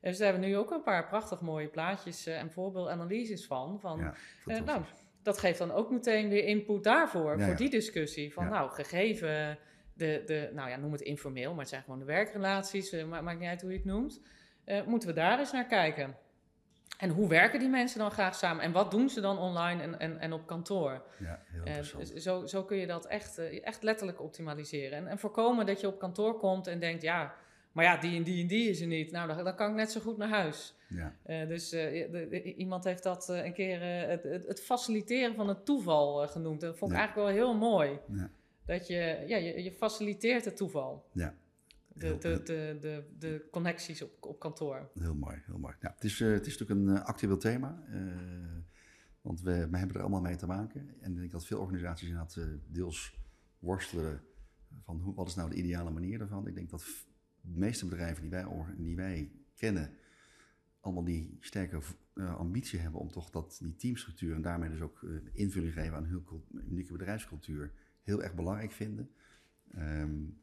Dus 0.00 0.18
daar 0.18 0.26
hebben 0.26 0.48
we 0.48 0.54
nu 0.54 0.56
ook 0.56 0.70
een 0.70 0.82
paar 0.82 1.08
prachtig 1.08 1.40
mooie 1.40 1.68
plaatjes 1.68 2.26
en 2.26 2.50
voorbeeldanalyses 2.50 3.46
van. 3.46 3.80
van 3.80 4.14
nou, 4.44 4.82
dat 5.22 5.38
geeft 5.38 5.58
dan 5.58 5.72
ook 5.72 5.90
meteen 5.90 6.28
weer 6.28 6.44
input 6.44 6.84
daarvoor, 6.84 7.40
voor 7.40 7.56
die 7.56 7.70
discussie. 7.70 8.32
Van 8.32 8.48
nou, 8.48 8.70
gegeven 8.70 9.58
de, 9.94 10.22
de, 10.26 10.50
nou 10.52 10.70
ja, 10.70 10.76
noem 10.76 10.92
het 10.92 11.00
informeel, 11.00 11.50
maar 11.50 11.60
het 11.60 11.68
zijn 11.68 11.82
gewoon 11.82 11.98
de 11.98 12.04
werkrelaties, 12.04 12.92
uh, 12.92 13.04
maakt 13.04 13.38
niet 13.38 13.48
uit 13.48 13.60
hoe 13.60 13.70
je 13.70 13.76
het 13.76 13.86
noemt. 13.86 14.20
Uh, 14.66 14.84
moeten 14.86 15.08
we 15.08 15.14
daar 15.14 15.38
eens 15.38 15.52
naar 15.52 15.66
kijken. 15.66 16.16
En 17.00 17.10
hoe 17.10 17.28
werken 17.28 17.58
die 17.58 17.68
mensen 17.68 17.98
dan 17.98 18.10
graag 18.10 18.34
samen? 18.34 18.64
En 18.64 18.72
wat 18.72 18.90
doen 18.90 19.08
ze 19.08 19.20
dan 19.20 19.38
online 19.38 19.82
en, 19.82 19.98
en, 19.98 20.18
en 20.18 20.32
op 20.32 20.46
kantoor? 20.46 21.02
Ja, 21.18 21.40
heel 21.46 22.00
uh, 22.00 22.20
zo, 22.20 22.46
zo 22.46 22.64
kun 22.64 22.76
je 22.76 22.86
dat 22.86 23.06
echt, 23.06 23.38
echt 23.38 23.82
letterlijk 23.82 24.20
optimaliseren. 24.20 24.98
En, 24.98 25.06
en 25.06 25.18
voorkomen 25.18 25.66
dat 25.66 25.80
je 25.80 25.86
op 25.86 25.98
kantoor 25.98 26.38
komt 26.38 26.66
en 26.66 26.78
denkt, 26.78 27.02
ja, 27.02 27.34
maar 27.72 27.84
ja, 27.84 27.96
die 27.96 28.16
en 28.16 28.22
die 28.22 28.42
en 28.42 28.46
die 28.46 28.68
is 28.68 28.80
er 28.80 28.86
niet. 28.86 29.10
Nou, 29.10 29.28
dan, 29.34 29.44
dan 29.44 29.56
kan 29.56 29.70
ik 29.70 29.76
net 29.76 29.90
zo 29.90 30.00
goed 30.00 30.16
naar 30.16 30.28
huis. 30.28 30.74
Ja. 30.88 31.14
dus 31.44 31.68
de, 31.68 32.08
de, 32.30 32.54
iemand 32.54 32.84
heeft 32.84 33.02
dat 33.02 33.28
een 33.28 33.52
keer 33.52 33.80
het, 34.08 34.22
het, 34.22 34.46
het, 34.46 34.62
faciliteren 34.62 35.34
van 35.34 35.48
het 35.48 35.64
toeval 35.64 36.28
genoemd. 36.28 36.60
Dat 36.60 36.78
vond 36.78 36.90
ik 36.90 36.96
ja. 36.96 37.02
eigenlijk 37.02 37.34
wel 37.34 37.44
heel 37.44 37.56
mooi. 37.56 37.98
Ja 38.06 38.30
dat 38.70 38.86
je, 38.86 39.24
ja, 39.26 39.36
je, 39.36 39.62
je 39.62 39.72
faciliteert 39.72 40.44
het 40.44 40.56
toeval. 40.56 41.04
Ja. 41.12 41.34
De, 41.94 42.18
de, 42.18 42.42
de, 42.44 42.78
de, 42.80 43.04
de 43.18 43.48
connecties 43.50 44.02
op, 44.02 44.16
op 44.20 44.40
kantoor. 44.40 44.90
Heel 44.94 45.14
mooi, 45.14 45.42
heel 45.46 45.58
mooi. 45.58 45.74
Ja, 45.80 45.92
het, 45.94 46.04
is, 46.04 46.20
uh, 46.20 46.32
het 46.32 46.46
is 46.46 46.58
natuurlijk 46.58 46.88
een 46.88 46.96
uh, 46.96 47.04
actueel 47.04 47.36
thema. 47.36 47.84
Uh, 47.88 48.12
want 49.20 49.40
we, 49.40 49.68
we 49.70 49.78
hebben 49.78 49.96
er 49.96 50.02
allemaal 50.02 50.20
mee 50.20 50.36
te 50.36 50.46
maken. 50.46 50.94
En 51.00 51.12
ik 51.12 51.18
denk 51.18 51.30
dat 51.30 51.46
veel 51.46 51.60
organisaties 51.60 52.08
inderdaad 52.08 52.40
deels 52.66 53.18
worstelen 53.58 54.22
van 54.82 55.00
hoe, 55.00 55.14
wat 55.14 55.26
is 55.26 55.34
nou 55.34 55.50
de 55.50 55.56
ideale 55.56 55.90
manier 55.90 56.18
daarvan. 56.18 56.46
Ik 56.46 56.54
denk 56.54 56.70
dat 56.70 56.84
de 57.40 57.58
meeste 57.58 57.86
bedrijven 57.86 58.22
die 58.22 58.30
wij, 58.30 58.46
die 58.76 58.96
wij 58.96 59.32
kennen, 59.54 59.90
allemaal 60.80 61.04
die 61.04 61.36
sterke 61.40 61.80
ambitie 62.14 62.78
hebben 62.78 63.00
om 63.00 63.10
toch 63.10 63.30
dat, 63.30 63.58
die 63.62 63.76
teamstructuur 63.76 64.34
en 64.34 64.42
daarmee 64.42 64.70
dus 64.70 64.80
ook 64.80 65.06
invulling 65.32 65.72
geven 65.72 65.96
aan 65.96 66.04
hun 66.04 66.24
unieke 66.70 66.92
bedrijfscultuur 66.92 67.72
heel 68.02 68.22
erg 68.22 68.34
belangrijk 68.34 68.72
vinden. 68.72 69.10
Um, 69.76 70.40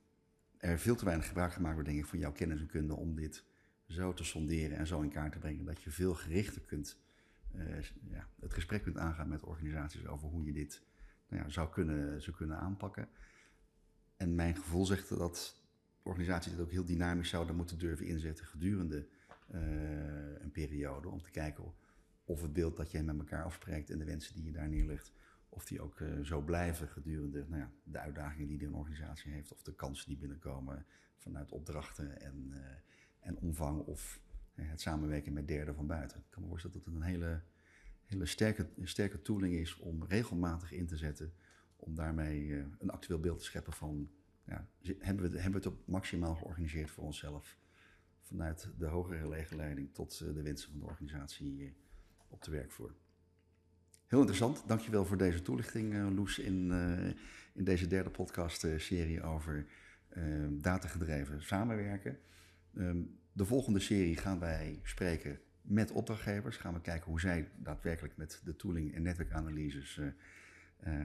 er 0.57 0.79
veel 0.79 0.95
te 0.95 1.05
weinig 1.05 1.27
gebruik 1.27 1.53
gemaakt 1.53 1.73
wordt, 1.73 1.89
denk 1.89 2.01
ik, 2.01 2.05
van 2.05 2.19
jouw 2.19 2.31
kennis 2.31 2.59
en 2.59 2.67
kunde 2.67 2.95
om 2.95 3.15
dit 3.15 3.43
zo 3.87 4.13
te 4.13 4.23
sonderen 4.23 4.77
en 4.77 4.87
zo 4.87 5.01
in 5.01 5.09
kaart 5.09 5.31
te 5.31 5.39
brengen 5.39 5.65
dat 5.65 5.83
je 5.83 5.91
veel 5.91 6.13
gerichter 6.13 6.61
kunt, 6.61 6.97
uh, 7.55 7.81
ja, 8.09 8.27
het 8.39 8.53
gesprek 8.53 8.83
kunt 8.83 8.97
aangaan 8.97 9.29
met 9.29 9.43
organisaties 9.43 10.07
over 10.07 10.27
hoe 10.27 10.45
je 10.45 10.53
dit 10.53 10.81
nou 11.29 11.43
ja, 11.43 11.49
zou, 11.49 11.69
kunnen, 11.69 12.21
zou 12.21 12.35
kunnen 12.35 12.57
aanpakken. 12.57 13.09
En 14.17 14.35
mijn 14.35 14.55
gevoel 14.55 14.85
zegt 14.85 15.09
dat 15.09 15.55
organisaties 16.03 16.51
dit 16.51 16.61
ook 16.61 16.71
heel 16.71 16.85
dynamisch 16.85 17.29
zouden 17.29 17.55
moeten 17.55 17.79
durven 17.79 18.05
inzetten 18.05 18.45
gedurende 18.45 19.07
uh, 19.53 19.59
een 20.39 20.51
periode 20.51 21.09
om 21.09 21.21
te 21.21 21.31
kijken 21.31 21.73
of 22.25 22.41
het 22.41 22.53
beeld 22.53 22.77
dat 22.77 22.91
jij 22.91 23.03
met 23.03 23.17
elkaar 23.17 23.43
afspreekt 23.43 23.89
en 23.89 23.97
de 23.97 24.05
wensen 24.05 24.35
die 24.35 24.43
je 24.43 24.51
daar 24.51 24.69
neerlegt, 24.69 25.11
of 25.49 25.65
die 25.65 25.81
ook 25.81 25.99
uh, 25.99 26.19
zo 26.23 26.41
blijven 26.41 26.87
gedurende 26.87 27.45
nou 27.47 27.61
ja, 27.61 27.71
de 27.83 27.99
uitdagingen 27.99 28.47
die 28.47 28.57
de 28.57 28.71
organisatie 28.71 29.31
heeft, 29.31 29.53
of 29.53 29.63
de 29.63 29.75
kansen 29.75 30.07
die 30.07 30.17
binnenkomen 30.17 30.85
vanuit 31.17 31.51
opdrachten 31.51 32.21
en, 32.21 32.47
uh, 32.53 32.59
en 33.19 33.37
omvang, 33.37 33.81
of 33.81 34.21
het 34.53 34.81
samenwerken 34.81 35.33
met 35.33 35.47
derden 35.47 35.75
van 35.75 35.87
buiten. 35.87 36.17
Ik 36.17 36.25
kan 36.29 36.41
me 36.41 36.47
voorstellen 36.47 36.77
dat 36.77 36.85
het 36.85 36.95
een 36.95 37.01
hele, 37.09 37.41
hele 38.05 38.25
sterke, 38.25 38.69
sterke 38.83 39.21
tooling 39.21 39.53
is 39.53 39.75
om 39.75 40.03
regelmatig 40.03 40.71
in 40.71 40.85
te 40.85 40.97
zetten, 40.97 41.33
om 41.75 41.95
daarmee 41.95 42.65
een 42.79 42.89
actueel 42.89 43.19
beeld 43.19 43.39
te 43.39 43.45
scheppen 43.45 43.73
van, 43.73 44.09
ja, 44.45 44.67
hebben, 44.81 45.31
we, 45.31 45.39
hebben 45.39 45.61
we 45.61 45.67
het 45.67 45.77
op 45.77 45.87
maximaal 45.87 46.35
georganiseerd 46.35 46.91
voor 46.91 47.03
onszelf, 47.03 47.57
vanuit 48.21 48.69
de 48.77 48.85
hogere 48.85 49.29
legerleiding 49.29 49.93
tot 49.93 50.17
de 50.17 50.41
wensen 50.41 50.69
van 50.69 50.79
de 50.79 50.85
organisatie 50.85 51.75
op 52.27 52.43
de 52.43 52.51
werkvloer. 52.51 52.95
Heel 54.07 54.19
interessant. 54.19 54.63
Dankjewel 54.67 55.05
voor 55.05 55.17
deze 55.17 55.41
toelichting, 55.41 55.93
uh, 55.93 56.15
Loes, 56.15 56.39
in, 56.39 56.69
uh, 56.71 57.07
in 57.53 57.63
deze 57.63 57.87
derde 57.87 58.09
podcast-serie 58.09 59.23
over 59.23 59.65
uh, 60.17 60.23
datagedreven 60.49 61.43
samenwerken. 61.43 62.19
Um, 62.73 63.19
de 63.31 63.45
volgende 63.45 63.79
serie 63.79 64.17
gaan 64.17 64.39
wij 64.39 64.79
spreken 64.83 65.39
met 65.61 65.91
opdrachtgevers. 65.91 66.57
Gaan 66.57 66.73
we 66.73 66.81
kijken 66.81 67.09
hoe 67.09 67.19
zij 67.19 67.49
daadwerkelijk 67.55 68.17
met 68.17 68.41
de 68.43 68.55
tooling 68.55 68.95
en 68.95 69.01
netwerkanalyses 69.01 69.99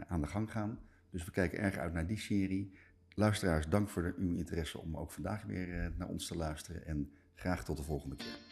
aan 0.06 0.20
de 0.20 0.26
gang 0.26 0.50
gaan. 0.50 0.78
Dus 1.10 1.24
we 1.24 1.30
kijken 1.30 1.58
erg 1.58 1.76
uit 1.76 1.92
naar 1.92 2.06
die 2.06 2.18
serie. 2.18 2.72
Luisteraars, 3.14 3.68
dank 3.68 3.88
voor 3.88 4.14
uw 4.18 4.36
interesse 4.36 4.78
om 4.78 4.96
ook 4.96 5.12
vandaag 5.12 5.42
weer 5.42 5.92
naar 5.96 6.08
ons 6.08 6.26
te 6.26 6.36
luisteren. 6.36 6.86
En 6.86 7.12
graag 7.34 7.64
tot 7.64 7.76
de 7.76 7.82
volgende 7.82 8.16
keer. 8.16 8.51